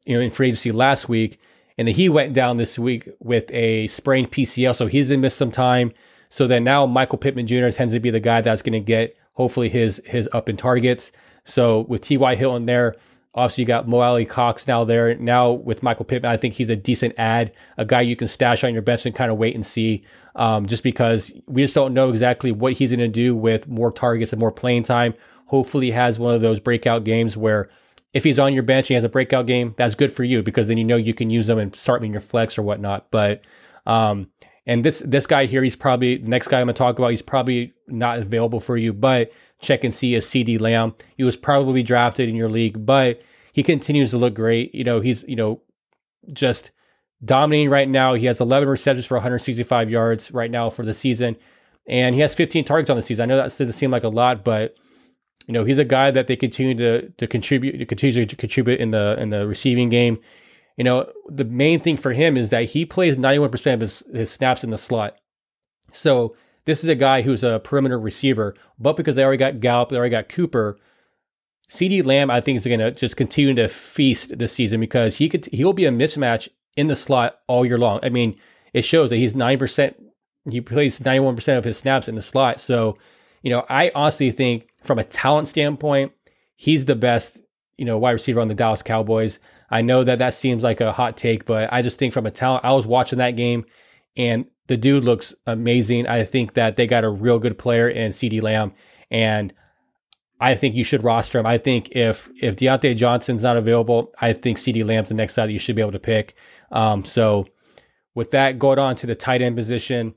you 0.06 0.16
know, 0.16 0.22
in 0.22 0.30
free 0.30 0.48
agency 0.48 0.70
last 0.70 1.08
week. 1.08 1.40
And 1.76 1.88
he 1.88 2.08
went 2.08 2.34
down 2.34 2.56
this 2.56 2.78
week 2.78 3.08
with 3.18 3.50
a 3.50 3.88
sprained 3.88 4.30
PCL, 4.30 4.76
so 4.76 4.86
he's 4.86 5.08
gonna 5.08 5.18
miss 5.18 5.34
some 5.34 5.50
time. 5.50 5.92
So 6.28 6.46
then 6.46 6.62
now 6.62 6.86
Michael 6.86 7.18
Pittman 7.18 7.48
Jr. 7.48 7.70
tends 7.70 7.92
to 7.94 8.00
be 8.00 8.10
the 8.10 8.20
guy 8.20 8.42
that's 8.42 8.62
gonna 8.62 8.78
get 8.78 9.16
hopefully 9.32 9.68
his 9.68 10.00
his 10.06 10.28
up 10.32 10.48
in 10.48 10.56
targets. 10.56 11.10
So 11.44 11.80
with 11.80 12.02
T.Y. 12.02 12.36
Hilton 12.36 12.66
there, 12.66 12.94
Obviously, 13.34 13.62
you 13.62 13.66
got 13.66 13.88
Mo 13.88 14.00
Alie-Cox 14.00 14.66
now 14.66 14.84
there. 14.84 15.14
Now 15.14 15.52
with 15.52 15.82
Michael 15.82 16.04
Pittman, 16.04 16.30
I 16.30 16.36
think 16.36 16.54
he's 16.54 16.68
a 16.68 16.76
decent 16.76 17.14
ad, 17.16 17.56
a 17.78 17.84
guy 17.84 18.02
you 18.02 18.14
can 18.14 18.28
stash 18.28 18.62
on 18.62 18.74
your 18.74 18.82
bench 18.82 19.06
and 19.06 19.14
kind 19.14 19.30
of 19.30 19.38
wait 19.38 19.54
and 19.54 19.64
see. 19.64 20.04
Um, 20.34 20.66
just 20.66 20.82
because 20.82 21.32
we 21.46 21.62
just 21.62 21.74
don't 21.74 21.94
know 21.94 22.10
exactly 22.10 22.52
what 22.52 22.74
he's 22.74 22.90
going 22.90 23.00
to 23.00 23.08
do 23.08 23.34
with 23.34 23.68
more 23.68 23.90
targets 23.90 24.32
and 24.32 24.40
more 24.40 24.52
playing 24.52 24.82
time. 24.82 25.14
Hopefully, 25.46 25.86
he 25.86 25.92
has 25.92 26.18
one 26.18 26.34
of 26.34 26.40
those 26.42 26.60
breakout 26.60 27.04
games 27.04 27.36
where 27.36 27.70
if 28.12 28.24
he's 28.24 28.38
on 28.38 28.52
your 28.52 28.62
bench, 28.62 28.84
and 28.84 28.88
he 28.88 28.94
has 28.94 29.04
a 29.04 29.08
breakout 29.08 29.46
game. 29.46 29.74
That's 29.76 29.94
good 29.94 30.12
for 30.12 30.24
you 30.24 30.42
because 30.42 30.68
then 30.68 30.78
you 30.78 30.84
know 30.84 30.96
you 30.96 31.14
can 31.14 31.30
use 31.30 31.48
him 31.48 31.58
and 31.58 31.74
start 31.74 32.04
in 32.04 32.12
your 32.12 32.20
flex 32.20 32.58
or 32.58 32.62
whatnot. 32.62 33.10
But 33.10 33.46
um, 33.86 34.28
and 34.66 34.84
this 34.84 35.00
this 35.00 35.26
guy 35.26 35.46
here, 35.46 35.62
he's 35.62 35.76
probably 35.76 36.18
the 36.18 36.28
next 36.28 36.48
guy 36.48 36.60
I'm 36.60 36.66
gonna 36.66 36.74
talk 36.74 36.98
about. 36.98 37.08
He's 37.08 37.22
probably 37.22 37.72
not 37.88 38.18
available 38.18 38.60
for 38.60 38.76
you, 38.76 38.92
but 38.92 39.32
check 39.62 39.84
and 39.84 39.94
see 39.94 40.14
is 40.14 40.26
CeeDee 40.26 40.60
Lamb. 40.60 40.94
He 41.16 41.24
was 41.24 41.36
probably 41.36 41.82
drafted 41.82 42.28
in 42.28 42.34
your 42.34 42.48
league, 42.48 42.84
but 42.84 43.22
he 43.52 43.62
continues 43.62 44.10
to 44.10 44.18
look 44.18 44.34
great. 44.34 44.74
You 44.74 44.84
know, 44.84 45.00
he's, 45.00 45.24
you 45.24 45.36
know, 45.36 45.62
just 46.32 46.70
dominating 47.24 47.70
right 47.70 47.88
now. 47.88 48.14
He 48.14 48.26
has 48.26 48.40
11 48.40 48.68
receptions 48.68 49.06
for 49.06 49.16
165 49.16 49.90
yards 49.90 50.30
right 50.32 50.50
now 50.50 50.68
for 50.68 50.84
the 50.84 50.94
season, 50.94 51.36
and 51.86 52.14
he 52.14 52.20
has 52.20 52.34
15 52.34 52.64
targets 52.64 52.90
on 52.90 52.96
the 52.96 53.02
season. 53.02 53.22
I 53.22 53.26
know 53.26 53.36
that 53.36 53.44
doesn't 53.44 53.72
seem 53.72 53.90
like 53.90 54.04
a 54.04 54.08
lot, 54.08 54.44
but 54.44 54.76
you 55.46 55.54
know, 55.54 55.64
he's 55.64 55.78
a 55.78 55.84
guy 55.84 56.10
that 56.10 56.26
they 56.26 56.36
continue 56.36 56.74
to 56.76 57.08
to 57.10 57.26
contribute 57.26 57.78
to 57.78 57.86
continue 57.86 58.26
to 58.26 58.36
contribute 58.36 58.80
in 58.80 58.90
the 58.92 59.16
in 59.18 59.30
the 59.30 59.46
receiving 59.46 59.88
game. 59.88 60.18
You 60.76 60.84
know, 60.84 61.10
the 61.28 61.44
main 61.44 61.80
thing 61.80 61.96
for 61.96 62.12
him 62.12 62.36
is 62.36 62.50
that 62.50 62.70
he 62.70 62.86
plays 62.86 63.16
91% 63.16 63.74
of 63.74 63.80
his, 63.80 64.02
his 64.12 64.30
snaps 64.30 64.64
in 64.64 64.70
the 64.70 64.78
slot. 64.78 65.18
So 65.92 66.34
this 66.64 66.82
is 66.82 66.88
a 66.88 66.94
guy 66.94 67.22
who's 67.22 67.42
a 67.42 67.60
perimeter 67.60 67.98
receiver, 67.98 68.54
but 68.78 68.96
because 68.96 69.16
they 69.16 69.24
already 69.24 69.38
got 69.38 69.60
Gallup, 69.60 69.88
they 69.88 69.96
already 69.96 70.10
got 70.10 70.28
Cooper. 70.28 70.78
CeeDee 71.68 72.04
Lamb, 72.04 72.30
I 72.30 72.40
think, 72.40 72.58
is 72.58 72.66
going 72.66 72.80
to 72.80 72.90
just 72.90 73.16
continue 73.16 73.54
to 73.54 73.68
feast 73.68 74.38
this 74.38 74.52
season 74.52 74.80
because 74.80 75.16
he 75.16 75.28
could 75.28 75.46
he'll 75.46 75.72
be 75.72 75.86
a 75.86 75.90
mismatch 75.90 76.48
in 76.76 76.86
the 76.86 76.96
slot 76.96 77.38
all 77.46 77.64
year 77.64 77.78
long. 77.78 78.00
I 78.02 78.10
mean, 78.10 78.36
it 78.72 78.82
shows 78.82 79.10
that 79.10 79.16
he's 79.16 79.34
nine 79.34 79.58
percent. 79.58 79.96
He 80.50 80.60
plays 80.60 81.00
ninety 81.04 81.20
one 81.20 81.34
percent 81.34 81.58
of 81.58 81.64
his 81.64 81.78
snaps 81.78 82.08
in 82.08 82.14
the 82.14 82.22
slot. 82.22 82.60
So, 82.60 82.96
you 83.42 83.50
know, 83.50 83.64
I 83.68 83.90
honestly 83.94 84.30
think 84.30 84.68
from 84.82 84.98
a 84.98 85.04
talent 85.04 85.48
standpoint, 85.48 86.12
he's 86.56 86.84
the 86.84 86.96
best. 86.96 87.40
You 87.78 87.86
know, 87.86 87.98
wide 87.98 88.12
receiver 88.12 88.40
on 88.40 88.48
the 88.48 88.54
Dallas 88.54 88.82
Cowboys. 88.82 89.40
I 89.70 89.80
know 89.80 90.04
that 90.04 90.18
that 90.18 90.34
seems 90.34 90.62
like 90.62 90.80
a 90.80 90.92
hot 90.92 91.16
take, 91.16 91.46
but 91.46 91.72
I 91.72 91.80
just 91.80 91.98
think 91.98 92.12
from 92.12 92.26
a 92.26 92.30
talent, 92.30 92.64
I 92.64 92.72
was 92.72 92.86
watching 92.86 93.18
that 93.18 93.34
game 93.34 93.64
and 94.16 94.44
the 94.72 94.76
dude 94.78 95.04
looks 95.04 95.34
amazing. 95.46 96.06
I 96.06 96.24
think 96.24 96.54
that 96.54 96.76
they 96.76 96.86
got 96.86 97.04
a 97.04 97.10
real 97.10 97.38
good 97.38 97.58
player 97.58 97.90
in 97.90 98.10
CeeDee 98.10 98.42
Lamb, 98.42 98.72
and 99.10 99.52
I 100.40 100.54
think 100.54 100.74
you 100.74 100.82
should 100.82 101.04
roster 101.04 101.38
him. 101.38 101.44
I 101.44 101.58
think 101.58 101.90
if 101.90 102.30
if 102.40 102.56
Diontae 102.56 102.96
Johnson's 102.96 103.42
not 103.42 103.58
available, 103.58 104.14
I 104.18 104.32
think 104.32 104.56
CeeDee 104.56 104.82
Lamb's 104.82 105.10
the 105.10 105.14
next 105.14 105.36
guy 105.36 105.44
that 105.44 105.52
you 105.52 105.58
should 105.58 105.76
be 105.76 105.82
able 105.82 105.92
to 105.92 105.98
pick. 105.98 106.36
Um, 106.70 107.04
so 107.04 107.46
with 108.14 108.30
that, 108.30 108.58
going 108.58 108.78
on 108.78 108.96
to 108.96 109.06
the 109.06 109.14
tight 109.14 109.42
end 109.42 109.56
position, 109.56 110.14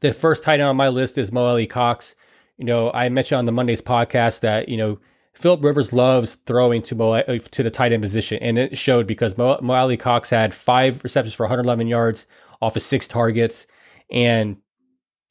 the 0.00 0.14
first 0.14 0.42
tight 0.42 0.60
end 0.60 0.62
on 0.70 0.76
my 0.76 0.88
list 0.88 1.18
is 1.18 1.30
Mo 1.30 1.44
Alie-Cox. 1.44 2.16
You 2.56 2.64
know, 2.64 2.90
I 2.92 3.10
mentioned 3.10 3.40
on 3.40 3.44
the 3.44 3.52
Mondays 3.52 3.82
podcast 3.82 4.40
that 4.40 4.70
you 4.70 4.78
know 4.78 5.00
Philip 5.34 5.62
Rivers 5.62 5.92
loves 5.92 6.36
throwing 6.46 6.80
to 6.84 6.94
Mo, 6.94 7.20
to 7.20 7.62
the 7.62 7.70
tight 7.70 7.92
end 7.92 8.02
position, 8.02 8.38
and 8.40 8.56
it 8.56 8.78
showed 8.78 9.06
because 9.06 9.36
Mo, 9.36 9.58
Mo 9.60 9.74
Alie-Cox 9.74 10.30
had 10.30 10.54
five 10.54 11.04
receptions 11.04 11.34
for 11.34 11.42
111 11.42 11.88
yards, 11.88 12.26
off 12.64 12.76
of 12.76 12.82
six 12.82 13.06
targets. 13.06 13.66
And, 14.10 14.56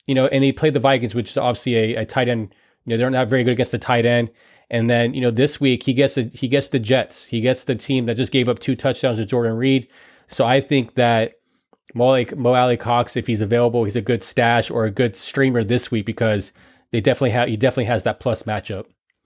you 0.06 0.16
know, 0.16 0.28
and 0.28 0.44
he 0.44 0.54
played 0.54 0.74
the 0.74 0.80
Vikings, 0.80 1.16
which 1.16 1.32
is 1.32 1.38
obviously 1.38 1.76
a, 1.76 2.02
a 2.02 2.06
tight 2.06 2.30
end. 2.30 2.54
You 2.86 2.92
know, 2.92 2.98
they're 2.98 3.10
not 3.10 3.28
very 3.28 3.44
good 3.44 3.54
against 3.54 3.72
the 3.72 3.80
tight 3.80 4.06
end. 4.06 4.30
And 4.70 4.90
then, 4.90 5.14
you 5.14 5.22
know, 5.22 5.32
this 5.32 5.60
week 5.60 5.84
he 5.84 5.94
gets 5.94 6.18
a, 6.18 6.24
he 6.24 6.48
gets 6.48 6.70
the 6.70 6.80
Jets. 6.80 7.26
He 7.26 7.42
gets 7.42 7.64
the 7.64 7.76
team 7.76 8.06
that 8.06 8.18
just 8.18 8.32
gave 8.32 8.50
up 8.50 8.60
two 8.60 8.76
touchdowns 8.76 9.20
to 9.20 9.26
Jordan 9.26 9.56
Reed. 9.56 9.88
So 10.28 10.46
I 10.46 10.62
think 10.62 10.96
that 10.96 11.34
Mo, 11.94 12.26
Mo 12.36 12.54
Alie-Cox, 12.54 13.16
if 13.16 13.28
he's 13.28 13.42
available, 13.42 13.84
he's 13.84 13.96
a 13.96 14.02
good 14.02 14.24
stash 14.24 14.72
or 14.72 14.86
a 14.86 14.92
good 14.92 15.16
streamer 15.16 15.64
this 15.64 15.92
week 15.92 16.06
because 16.06 16.54
they 16.92 17.02
definitely 17.02 17.32
have 17.32 17.48
he 17.50 17.58
definitely 17.58 17.86
has 17.86 18.04
that 18.04 18.20
plus 18.20 18.44
matchup. 18.44 18.86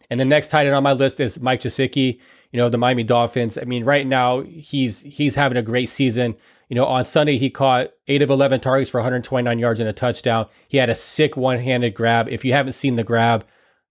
And 0.09 0.19
the 0.19 0.25
next 0.25 0.49
tight 0.49 0.65
end 0.65 0.75
on 0.75 0.83
my 0.83 0.93
list 0.93 1.19
is 1.19 1.39
Mike 1.39 1.61
Gesicki, 1.61 2.19
you 2.51 2.57
know, 2.57 2.69
the 2.69 2.77
Miami 2.77 3.03
Dolphins. 3.03 3.57
I 3.57 3.63
mean, 3.63 3.83
right 3.83 4.07
now 4.07 4.41
he's 4.41 5.01
he's 5.01 5.35
having 5.35 5.57
a 5.57 5.61
great 5.61 5.89
season. 5.89 6.35
You 6.69 6.75
know, 6.75 6.85
on 6.85 7.05
Sunday, 7.05 7.37
he 7.37 7.49
caught 7.49 7.91
eight 8.07 8.21
of 8.21 8.29
11 8.29 8.59
targets 8.59 8.89
for 8.89 8.99
129 8.99 9.57
yards 9.57 9.79
and 9.79 9.87
a 9.87 9.93
touchdown. 9.93 10.47
He 10.67 10.77
had 10.77 10.89
a 10.89 10.95
sick 10.95 11.37
one 11.37 11.59
handed 11.59 11.93
grab. 11.93 12.27
If 12.27 12.43
you 12.43 12.53
haven't 12.53 12.73
seen 12.73 12.95
the 12.95 13.03
grab, 13.03 13.45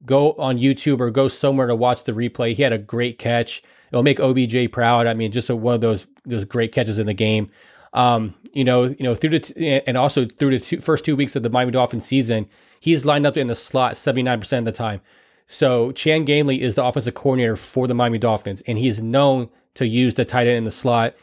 go 0.05 0.33
on 0.33 0.59
YouTube 0.59 1.01
or 1.01 1.11
go 1.11 1.29
somewhere 1.29 1.67
to 1.67 1.75
watch 1.75 2.05
the 2.05 2.13
replay. 2.13 2.55
He 2.55 2.63
had 2.63 2.73
a 2.73 2.79
great 2.79 3.19
catch. 3.19 3.63
It'll 3.91 4.03
make 4.03 4.21
OBJ 4.21 4.71
proud. 4.73 5.07
I 5.07 5.15
mean, 5.15 5.33
just 5.33 5.49
a, 5.49 5.57
one 5.57 5.75
of 5.75 5.81
those 5.81 6.07
those 6.27 6.45
great 6.45 6.73
catches 6.73 6.99
in 6.99 7.07
the 7.07 7.15
game. 7.15 7.51
Um, 7.95 8.35
you 8.53 8.65
know, 8.65 8.85
you 8.85 9.05
know, 9.05 9.15
through 9.15 9.31
the 9.31 9.41
t- 9.41 9.81
and 9.87 9.97
also 9.97 10.27
through 10.27 10.59
the 10.59 10.61
two, 10.61 10.81
first 10.81 11.05
two 11.05 11.17
weeks 11.17 11.37
of 11.37 11.43
the 11.43 11.51
Miami 11.51 11.73
Dolphins 11.73 12.05
season, 12.05 12.47
he's 12.81 13.05
lined 13.05 13.27
up 13.27 13.37
in 13.37 13.47
the 13.47 13.55
slot 13.55 13.95
79% 13.95 14.59
of 14.59 14.65
the 14.65 14.73
time. 14.73 15.01
So 15.47 15.93
Chan 15.93 16.25
Gailey 16.25 16.61
is 16.61 16.75
the 16.75 16.85
offensive 16.85 17.15
coordinator 17.15 17.57
for 17.57 17.87
the 17.87 17.95
Miami 17.95 18.19
Dolphins, 18.19 18.63
and 18.67 18.77
he's 18.77 19.01
known 19.01 19.49
to 19.75 19.87
use 19.87 20.15
the 20.15 20.25
tight 20.25 20.47
end 20.47 20.59
in 20.59 20.65
the 20.65 20.71
slot. 20.71 21.15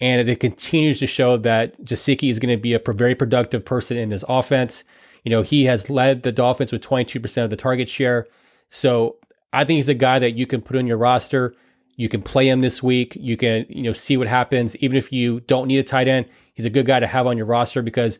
And 0.00 0.26
it 0.28 0.40
continues 0.40 0.98
to 1.00 1.06
show 1.06 1.36
that 1.38 1.84
Gesicki 1.84 2.30
is 2.30 2.38
going 2.38 2.56
to 2.56 2.60
be 2.60 2.74
a 2.74 2.80
very 2.80 3.14
productive 3.14 3.64
person 3.64 3.96
in 3.96 4.08
this 4.08 4.24
offense. 4.28 4.84
You 5.24 5.30
know, 5.30 5.42
he 5.42 5.66
has 5.66 5.90
led 5.90 6.22
the 6.22 6.32
Dolphins 6.32 6.72
with 6.72 6.82
22% 6.82 7.44
of 7.44 7.50
the 7.50 7.56
target 7.56 7.88
share. 7.88 8.26
So 8.70 9.16
I 9.52 9.64
think 9.64 9.76
he's 9.76 9.88
a 9.88 9.94
guy 9.94 10.18
that 10.18 10.32
you 10.32 10.46
can 10.46 10.62
put 10.62 10.76
on 10.76 10.86
your 10.86 10.96
roster. 10.96 11.54
You 11.96 12.08
can 12.08 12.22
play 12.22 12.48
him 12.48 12.62
this 12.62 12.82
week. 12.82 13.14
You 13.20 13.36
can, 13.36 13.66
you 13.68 13.82
know, 13.82 13.92
see 13.92 14.16
what 14.16 14.28
happens. 14.28 14.74
Even 14.76 14.96
if 14.96 15.12
you 15.12 15.40
don't 15.40 15.68
need 15.68 15.78
a 15.78 15.82
tight 15.82 16.08
end, 16.08 16.26
he's 16.54 16.64
a 16.64 16.70
good 16.70 16.86
guy 16.86 17.00
to 17.00 17.06
have 17.06 17.26
on 17.26 17.36
your 17.36 17.46
roster 17.46 17.82
because 17.82 18.18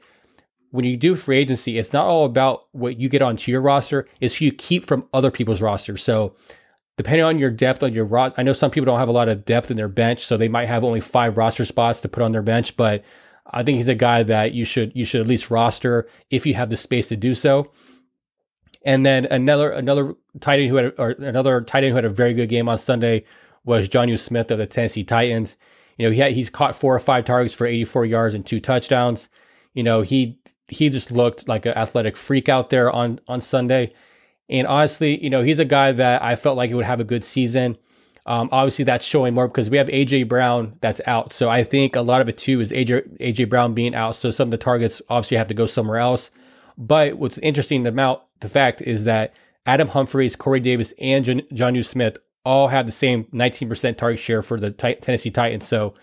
when 0.70 0.84
you 0.84 0.96
do 0.96 1.16
free 1.16 1.38
agency, 1.38 1.78
it's 1.78 1.92
not 1.92 2.06
all 2.06 2.24
about 2.24 2.64
what 2.72 2.98
you 2.98 3.08
get 3.08 3.22
onto 3.22 3.50
your 3.50 3.60
roster, 3.60 4.06
it's 4.20 4.36
who 4.36 4.44
you 4.44 4.52
keep 4.52 4.86
from 4.86 5.08
other 5.12 5.30
people's 5.30 5.60
rosters. 5.60 6.02
So 6.02 6.36
depending 7.02 7.24
on 7.24 7.38
your 7.38 7.50
depth 7.50 7.82
on 7.82 7.94
your 7.94 8.04
roster, 8.04 8.38
I 8.38 8.42
know 8.42 8.52
some 8.52 8.70
people 8.70 8.84
don't 8.84 8.98
have 8.98 9.08
a 9.08 9.12
lot 9.12 9.30
of 9.30 9.46
depth 9.46 9.70
in 9.70 9.78
their 9.78 9.88
bench, 9.88 10.26
so 10.26 10.36
they 10.36 10.48
might 10.48 10.68
have 10.68 10.84
only 10.84 11.00
five 11.00 11.38
roster 11.38 11.64
spots 11.64 12.02
to 12.02 12.10
put 12.10 12.22
on 12.22 12.32
their 12.32 12.42
bench, 12.42 12.76
but 12.76 13.02
I 13.50 13.62
think 13.62 13.76
he's 13.76 13.88
a 13.88 13.94
guy 13.94 14.22
that 14.22 14.52
you 14.52 14.66
should 14.66 14.92
you 14.94 15.06
should 15.06 15.22
at 15.22 15.26
least 15.26 15.50
roster 15.50 16.06
if 16.28 16.44
you 16.44 16.52
have 16.52 16.68
the 16.68 16.76
space 16.76 17.08
to 17.08 17.16
do 17.16 17.34
so. 17.34 17.72
And 18.84 19.06
then 19.06 19.24
another 19.24 19.70
another 19.70 20.14
tight 20.40 20.60
end 20.60 20.68
who 20.68 20.76
had 20.76 20.92
or 20.98 21.12
another 21.12 21.62
tight 21.62 21.84
end 21.84 21.92
who 21.92 21.96
had 21.96 22.04
a 22.04 22.10
very 22.10 22.34
good 22.34 22.50
game 22.50 22.68
on 22.68 22.76
Sunday 22.76 23.24
was 23.64 23.88
Jonnu 23.88 24.18
Smith 24.18 24.50
of 24.50 24.58
the 24.58 24.66
Tennessee 24.66 25.02
Titans. 25.02 25.56
You 25.96 26.06
know, 26.06 26.12
he 26.12 26.20
had, 26.20 26.32
he's 26.32 26.50
caught 26.50 26.76
four 26.76 26.94
or 26.94 27.00
five 27.00 27.24
targets 27.24 27.54
for 27.54 27.66
84 27.66 28.04
yards 28.04 28.34
and 28.34 28.44
two 28.44 28.60
touchdowns. 28.60 29.30
You 29.72 29.84
know, 29.84 30.02
he 30.02 30.38
he 30.68 30.90
just 30.90 31.10
looked 31.10 31.48
like 31.48 31.64
an 31.64 31.72
athletic 31.78 32.18
freak 32.18 32.50
out 32.50 32.68
there 32.68 32.90
on 32.90 33.20
on 33.26 33.40
Sunday. 33.40 33.94
And 34.50 34.66
honestly, 34.66 35.22
you 35.22 35.30
know, 35.30 35.42
he's 35.42 35.60
a 35.60 35.64
guy 35.64 35.92
that 35.92 36.22
I 36.22 36.34
felt 36.34 36.56
like 36.56 36.68
he 36.68 36.74
would 36.74 36.84
have 36.84 37.00
a 37.00 37.04
good 37.04 37.24
season. 37.24 37.78
Um, 38.26 38.48
obviously, 38.52 38.84
that's 38.84 39.06
showing 39.06 39.32
more 39.32 39.48
because 39.48 39.70
we 39.70 39.78
have 39.78 39.86
AJ 39.88 40.28
Brown 40.28 40.76
that's 40.80 41.00
out. 41.06 41.32
So 41.32 41.48
I 41.48 41.64
think 41.64 41.96
a 41.96 42.02
lot 42.02 42.20
of 42.20 42.28
it 42.28 42.36
too 42.36 42.60
is 42.60 42.72
AJ 42.72 43.18
AJ 43.18 43.48
Brown 43.48 43.72
being 43.72 43.94
out. 43.94 44.16
So 44.16 44.30
some 44.30 44.48
of 44.48 44.50
the 44.50 44.58
targets 44.58 45.00
obviously 45.08 45.36
have 45.36 45.48
to 45.48 45.54
go 45.54 45.66
somewhere 45.66 45.98
else. 45.98 46.30
But 46.76 47.18
what's 47.18 47.38
interesting 47.38 47.86
about 47.86 48.26
the 48.40 48.48
fact 48.48 48.82
is 48.82 49.04
that 49.04 49.34
Adam 49.66 49.88
Humphries, 49.88 50.36
Corey 50.36 50.60
Davis, 50.60 50.92
and 50.98 51.24
John, 51.24 51.42
Jonnu 51.52 51.84
Smith 51.84 52.18
all 52.44 52.68
have 52.68 52.86
the 52.86 52.92
same 52.92 53.24
19% 53.24 53.96
target 53.96 54.18
share 54.18 54.42
for 54.42 54.58
the 54.58 54.70
t- 54.70 54.94
Tennessee 54.94 55.30
Titans. 55.30 55.66
So 55.66 55.94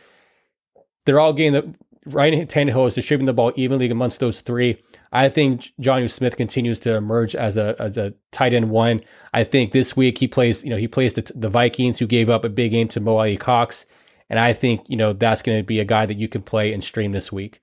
they're 1.06 1.20
all 1.20 1.34
getting 1.34 1.54
the 1.54 1.74
Ryan 2.08 2.48
Tannehill 2.48 2.88
is 2.88 2.96
distributing 2.96 3.28
the 3.28 3.34
ball 3.34 3.54
evenly 3.56 3.90
amongst 3.90 4.20
those 4.20 4.42
three. 4.42 4.82
I 5.12 5.30
think 5.30 5.72
Jonnu 5.82 6.10
Smith 6.10 6.38
continues 6.38 6.80
to 6.82 6.96
emerge 6.96 7.36
as 7.36 7.58
a 7.58 7.76
as 7.80 7.98
a 7.98 8.14
tight 8.32 8.54
end 8.54 8.70
one. 8.70 9.02
I 9.34 9.44
think 9.44 9.72
this 9.72 9.96
week 9.96 10.18
he 10.18 10.28
plays, 10.28 10.64
you 10.64 10.70
know, 10.70 10.78
he 10.78 10.88
plays 10.88 11.14
the, 11.14 11.32
the 11.36 11.50
Vikings 11.50 12.00
who 12.00 12.08
gave 12.08 12.30
up 12.30 12.44
a 12.44 12.50
big 12.50 12.72
game 12.72 12.88
to 12.90 13.00
Mo 13.00 13.18
Alie-Cox, 13.18 13.86
and 14.30 14.40
I 14.40 14.54
think 14.54 14.82
you 14.88 14.98
know 14.98 15.14
that's 15.14 15.42
going 15.42 15.60
to 15.60 15.64
be 15.64 15.80
a 15.80 15.86
guy 15.86 16.06
that 16.06 16.18
you 16.18 16.28
can 16.28 16.42
play 16.42 16.74
and 16.74 16.84
stream 16.84 17.12
this 17.12 17.32
week. 17.32 17.62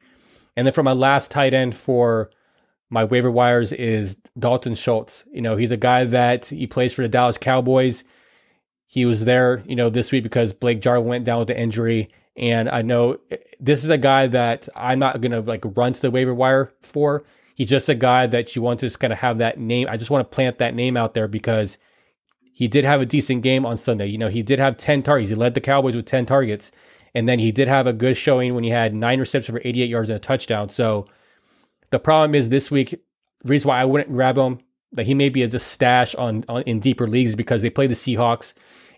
And 0.56 0.66
then 0.66 0.74
for 0.74 0.82
my 0.82 0.92
last 0.92 1.30
tight 1.30 1.52
end 1.52 1.74
for 1.74 2.30
my 2.90 3.04
waiver 3.04 3.30
wires 3.30 3.72
is 3.72 4.16
Dalton 4.38 4.74
Schultz. 4.74 5.24
You 5.32 5.42
know, 5.42 5.56
he's 5.56 5.72
a 5.72 5.76
guy 5.76 6.04
that 6.04 6.46
he 6.46 6.66
plays 6.66 6.92
for 6.92 7.02
the 7.02 7.08
Dallas 7.08 7.38
Cowboys. 7.38 8.04
He 8.86 9.04
was 9.04 9.24
there, 9.24 9.64
you 9.66 9.74
know, 9.74 9.90
this 9.90 10.12
week 10.12 10.22
because 10.22 10.52
Blake 10.52 10.80
Jarwin 10.80 11.08
went 11.08 11.24
down 11.24 11.40
with 11.40 11.48
the 11.48 11.58
injury. 11.58 12.08
And 12.36 12.68
I 12.68 12.82
know 12.82 13.18
eh, 13.30 13.36
this 13.60 13.84
is 13.84 13.90
a 13.90 13.98
guy 13.98 14.26
that 14.28 14.68
I'm 14.74 14.98
not 14.98 15.20
going 15.20 15.32
to 15.32 15.40
like 15.40 15.64
run 15.76 15.92
to 15.92 16.00
the 16.00 16.10
waiver 16.10 16.34
wire 16.34 16.72
for. 16.80 17.24
He's 17.54 17.68
just 17.68 17.88
a 17.88 17.94
guy 17.94 18.26
that 18.26 18.56
you 18.56 18.62
want 18.62 18.80
to 18.80 18.86
just 18.86 18.98
kind 18.98 19.12
of 19.12 19.18
have 19.20 19.38
that 19.38 19.58
name. 19.58 19.86
I 19.88 19.96
just 19.96 20.10
want 20.10 20.28
to 20.28 20.34
plant 20.34 20.58
that 20.58 20.74
name 20.74 20.96
out 20.96 21.14
there 21.14 21.28
because 21.28 21.78
he 22.52 22.68
did 22.68 22.84
have 22.84 23.00
a 23.00 23.06
decent 23.06 23.42
game 23.42 23.64
on 23.64 23.76
Sunday. 23.76 24.06
You 24.06 24.18
know, 24.18 24.28
he 24.28 24.42
did 24.42 24.58
have 24.58 24.76
10 24.76 25.02
targets. 25.02 25.30
He 25.30 25.36
led 25.36 25.54
the 25.54 25.60
Cowboys 25.60 25.96
with 25.96 26.06
10 26.06 26.26
targets. 26.26 26.72
And 27.14 27.28
then 27.28 27.38
he 27.38 27.52
did 27.52 27.68
have 27.68 27.86
a 27.86 27.92
good 27.92 28.16
showing 28.16 28.54
when 28.54 28.64
he 28.64 28.70
had 28.70 28.94
nine 28.94 29.20
receptions 29.20 29.56
for 29.56 29.62
88 29.64 29.88
yards 29.88 30.10
and 30.10 30.16
a 30.16 30.20
touchdown. 30.20 30.68
So 30.68 31.06
the 31.90 32.00
problem 32.00 32.34
is 32.34 32.48
this 32.48 32.70
week, 32.70 33.00
reason 33.44 33.68
why 33.68 33.80
I 33.80 33.84
wouldn't 33.84 34.12
grab 34.12 34.36
him, 34.36 34.58
that 34.92 35.06
he 35.06 35.14
may 35.14 35.28
be 35.28 35.42
a 35.42 35.48
just 35.48 35.68
stash 35.68 36.14
on, 36.16 36.44
on 36.48 36.62
in 36.62 36.80
deeper 36.80 37.06
leagues 37.06 37.36
because 37.36 37.62
they 37.62 37.70
play 37.70 37.86
the 37.86 37.94
Seahawks. 37.94 38.54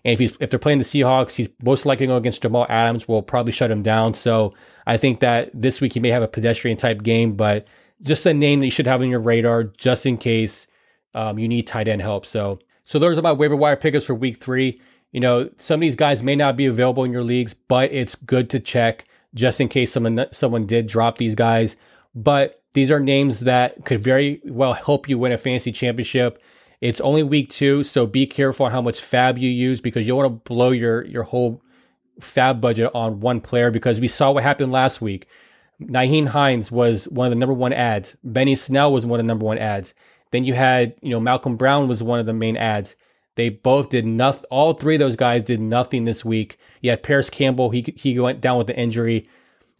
And 0.07 0.13
if 0.13 0.19
he's 0.19 0.37
if 0.39 0.49
they're 0.49 0.57
playing 0.57 0.79
the 0.79 0.85
Seahawks, 0.85 1.33
he's 1.33 1.49
most 1.61 1.85
likely 1.85 2.07
going 2.07 2.17
against 2.17 2.41
Jamal 2.41 2.65
Adams. 2.69 3.09
Will 3.09 3.21
probably 3.21 3.51
shut 3.51 3.69
him 3.69 3.83
down. 3.83 4.13
So 4.13 4.53
I 4.85 4.95
think 4.95 5.19
that 5.19 5.51
this 5.53 5.81
week 5.81 5.91
he 5.91 5.99
may 5.99 6.11
have 6.11 6.23
a 6.23 6.29
pedestrian 6.29 6.77
type 6.77 7.03
game, 7.03 7.35
but 7.35 7.67
just 8.01 8.25
a 8.25 8.33
name 8.33 8.61
that 8.61 8.67
you 8.67 8.71
should 8.71 8.87
have 8.87 9.01
on 9.01 9.09
your 9.09 9.19
radar 9.19 9.65
just 9.65 10.05
in 10.05 10.17
case 10.17 10.67
um, 11.13 11.37
you 11.37 11.49
need 11.49 11.67
tight 11.67 11.89
end 11.89 12.01
help. 12.01 12.25
So 12.25 12.59
so 12.85 12.99
those 12.99 13.17
are 13.17 13.21
my 13.21 13.33
waiver 13.33 13.57
wire 13.57 13.75
pickups 13.75 14.05
for 14.05 14.15
week 14.15 14.37
three. 14.37 14.79
You 15.11 15.19
know, 15.19 15.49
some 15.57 15.79
of 15.79 15.81
these 15.81 15.97
guys 15.97 16.23
may 16.23 16.37
not 16.37 16.55
be 16.55 16.67
available 16.67 17.03
in 17.03 17.11
your 17.11 17.23
leagues, 17.23 17.53
but 17.53 17.91
it's 17.91 18.15
good 18.15 18.49
to 18.51 18.61
check 18.61 19.03
just 19.33 19.59
in 19.59 19.67
case 19.67 19.91
someone 19.91 20.25
someone 20.31 20.65
did 20.65 20.87
drop 20.87 21.17
these 21.17 21.35
guys. 21.35 21.75
But 22.15 22.61
these 22.71 22.89
are 22.91 23.01
names 23.01 23.41
that 23.41 23.83
could 23.83 23.99
very 23.99 24.39
well 24.45 24.71
help 24.71 25.09
you 25.09 25.19
win 25.19 25.33
a 25.33 25.37
fantasy 25.37 25.73
championship. 25.73 26.41
It's 26.79 27.01
only 27.01 27.23
week 27.23 27.49
two, 27.49 27.83
so 27.83 28.05
be 28.05 28.27
careful 28.27 28.67
on 28.67 28.71
how 28.71 28.81
much 28.81 29.01
fab 29.01 29.37
you 29.37 29.49
use 29.49 29.81
because 29.81 30.05
you 30.05 30.15
want 30.15 30.27
to 30.27 30.49
blow 30.49 30.71
your 30.71 31.05
your 31.05 31.23
whole 31.23 31.61
fab 32.19 32.61
budget 32.61 32.91
on 32.93 33.19
one 33.19 33.41
player 33.41 33.71
because 33.71 33.99
we 33.99 34.07
saw 34.07 34.31
what 34.31 34.43
happened 34.43 34.71
last 34.71 35.01
week. 35.01 35.27
Nyheim 35.81 36.27
Hines 36.27 36.71
was 36.71 37.07
one 37.07 37.27
of 37.27 37.31
the 37.31 37.39
number 37.39 37.53
one 37.53 37.73
ads. 37.73 38.15
Benny 38.23 38.55
Snell 38.55 38.91
was 38.91 39.05
one 39.05 39.19
of 39.19 39.25
the 39.25 39.27
number 39.27 39.45
one 39.45 39.57
ads. 39.57 39.93
Then 40.31 40.43
you 40.43 40.53
had, 40.53 40.95
you 41.01 41.11
know, 41.11 41.19
Malcolm 41.19 41.55
Brown 41.55 41.87
was 41.87 42.03
one 42.03 42.19
of 42.19 42.25
the 42.25 42.33
main 42.33 42.57
ads. 42.57 42.95
They 43.35 43.49
both 43.49 43.89
did 43.89 44.05
nothing. 44.05 44.45
All 44.49 44.73
three 44.73 44.95
of 44.95 44.99
those 44.99 45.15
guys 45.15 45.43
did 45.43 45.61
nothing 45.61 46.05
this 46.05 46.25
week. 46.25 46.57
You 46.81 46.89
had 46.89 47.03
Parris 47.03 47.29
Campbell. 47.29 47.69
He 47.69 47.93
he 47.95 48.19
went 48.19 48.41
down 48.41 48.57
with 48.57 48.67
the 48.67 48.77
injury. 48.77 49.27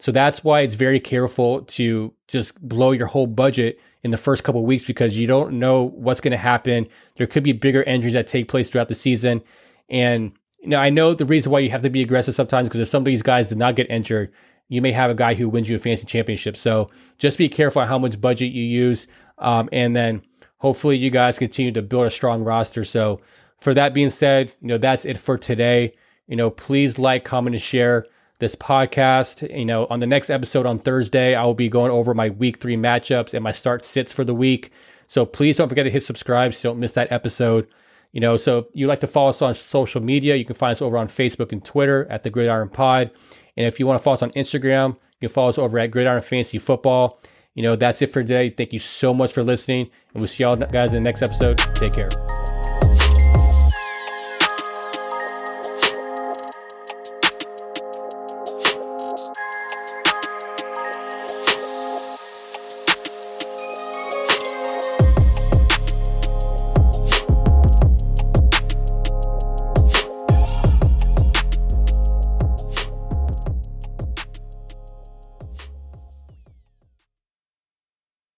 So 0.00 0.12
that's 0.12 0.44
why 0.44 0.60
it's 0.60 0.76
very 0.76 1.00
careful 1.00 1.62
to 1.62 2.14
just 2.28 2.60
blow 2.60 2.92
your 2.92 3.08
whole 3.08 3.26
budget 3.26 3.80
in 4.02 4.10
the 4.10 4.16
first 4.16 4.44
couple 4.44 4.64
weeks 4.64 4.84
because 4.84 5.16
you 5.16 5.26
don't 5.26 5.58
know 5.58 5.84
what's 5.84 6.20
going 6.20 6.32
to 6.32 6.38
happen. 6.38 6.86
There 7.16 7.26
could 7.26 7.42
be 7.42 7.52
bigger 7.52 7.82
injuries 7.82 8.14
that 8.14 8.26
take 8.26 8.48
place 8.48 8.68
throughout 8.68 8.88
the 8.88 8.94
season. 8.94 9.42
And 9.88 10.32
you 10.60 10.76
I 10.76 10.90
know 10.90 11.14
the 11.14 11.24
reason 11.24 11.50
why 11.52 11.60
you 11.60 11.70
have 11.70 11.82
to 11.82 11.90
be 11.90 12.02
aggressive 12.02 12.34
sometimes 12.34 12.68
because 12.68 12.80
if 12.80 12.88
some 12.88 13.02
of 13.02 13.06
these 13.06 13.22
guys 13.22 13.48
did 13.48 13.58
not 13.58 13.76
get 13.76 13.90
injured, 13.90 14.32
you 14.68 14.82
may 14.82 14.92
have 14.92 15.10
a 15.10 15.14
guy 15.14 15.34
who 15.34 15.48
wins 15.48 15.68
you 15.68 15.76
a 15.76 15.78
fantasy 15.78 16.06
championship. 16.06 16.56
So 16.56 16.88
just 17.16 17.38
be 17.38 17.48
careful 17.48 17.84
how 17.84 17.98
much 17.98 18.20
budget 18.20 18.52
you 18.52 18.62
use. 18.62 19.06
Um, 19.38 19.68
and 19.72 19.96
then 19.96 20.22
hopefully 20.58 20.96
you 20.96 21.10
guys 21.10 21.38
continue 21.38 21.72
to 21.72 21.82
build 21.82 22.06
a 22.06 22.10
strong 22.10 22.44
roster. 22.44 22.84
So 22.84 23.20
for 23.60 23.74
that 23.74 23.94
being 23.94 24.10
said, 24.10 24.52
you 24.60 24.68
know, 24.68 24.78
that's 24.78 25.04
it 25.04 25.18
for 25.18 25.38
today. 25.38 25.94
You 26.26 26.36
know, 26.36 26.50
please 26.50 26.98
like, 26.98 27.24
comment, 27.24 27.54
and 27.54 27.62
share 27.62 28.04
this 28.38 28.54
podcast. 28.54 29.48
You 29.56 29.64
know, 29.64 29.86
on 29.90 30.00
the 30.00 30.06
next 30.06 30.30
episode 30.30 30.66
on 30.66 30.78
Thursday, 30.78 31.34
I 31.34 31.44
will 31.44 31.54
be 31.54 31.68
going 31.68 31.90
over 31.90 32.14
my 32.14 32.30
week 32.30 32.58
three 32.58 32.76
matchups 32.76 33.34
and 33.34 33.42
my 33.42 33.52
start 33.52 33.84
sits 33.84 34.12
for 34.12 34.24
the 34.24 34.34
week. 34.34 34.72
So 35.06 35.24
please 35.24 35.56
don't 35.56 35.68
forget 35.68 35.84
to 35.84 35.90
hit 35.90 36.02
subscribe 36.02 36.54
so 36.54 36.68
you 36.68 36.72
don't 36.72 36.80
miss 36.80 36.94
that 36.94 37.10
episode. 37.10 37.66
You 38.12 38.20
know, 38.20 38.36
so 38.36 38.58
if 38.58 38.66
you 38.72 38.86
like 38.86 39.00
to 39.00 39.06
follow 39.06 39.30
us 39.30 39.42
on 39.42 39.54
social 39.54 40.00
media, 40.00 40.36
you 40.36 40.44
can 40.44 40.54
find 40.54 40.72
us 40.72 40.82
over 40.82 40.96
on 40.96 41.08
Facebook 41.08 41.52
and 41.52 41.64
Twitter 41.64 42.06
at 42.10 42.22
the 42.22 42.30
Gridiron 42.30 42.68
Pod. 42.68 43.10
And 43.56 43.66
if 43.66 43.78
you 43.78 43.86
want 43.86 43.98
to 43.98 44.02
follow 44.02 44.14
us 44.14 44.22
on 44.22 44.30
Instagram, 44.32 44.96
you 45.20 45.28
can 45.28 45.34
follow 45.34 45.48
us 45.48 45.58
over 45.58 45.78
at 45.78 45.90
Gridiron 45.90 46.22
Fantasy 46.22 46.58
Football. 46.58 47.20
You 47.54 47.62
know, 47.64 47.76
that's 47.76 48.00
it 48.02 48.12
for 48.12 48.22
today. 48.22 48.50
Thank 48.50 48.72
you 48.72 48.78
so 48.78 49.12
much 49.12 49.32
for 49.32 49.42
listening. 49.42 49.90
And 50.14 50.20
we'll 50.20 50.28
see 50.28 50.44
y'all 50.44 50.56
guys 50.56 50.94
in 50.94 51.02
the 51.02 51.08
next 51.08 51.22
episode. 51.22 51.58
Take 51.74 51.94
care. 51.94 52.37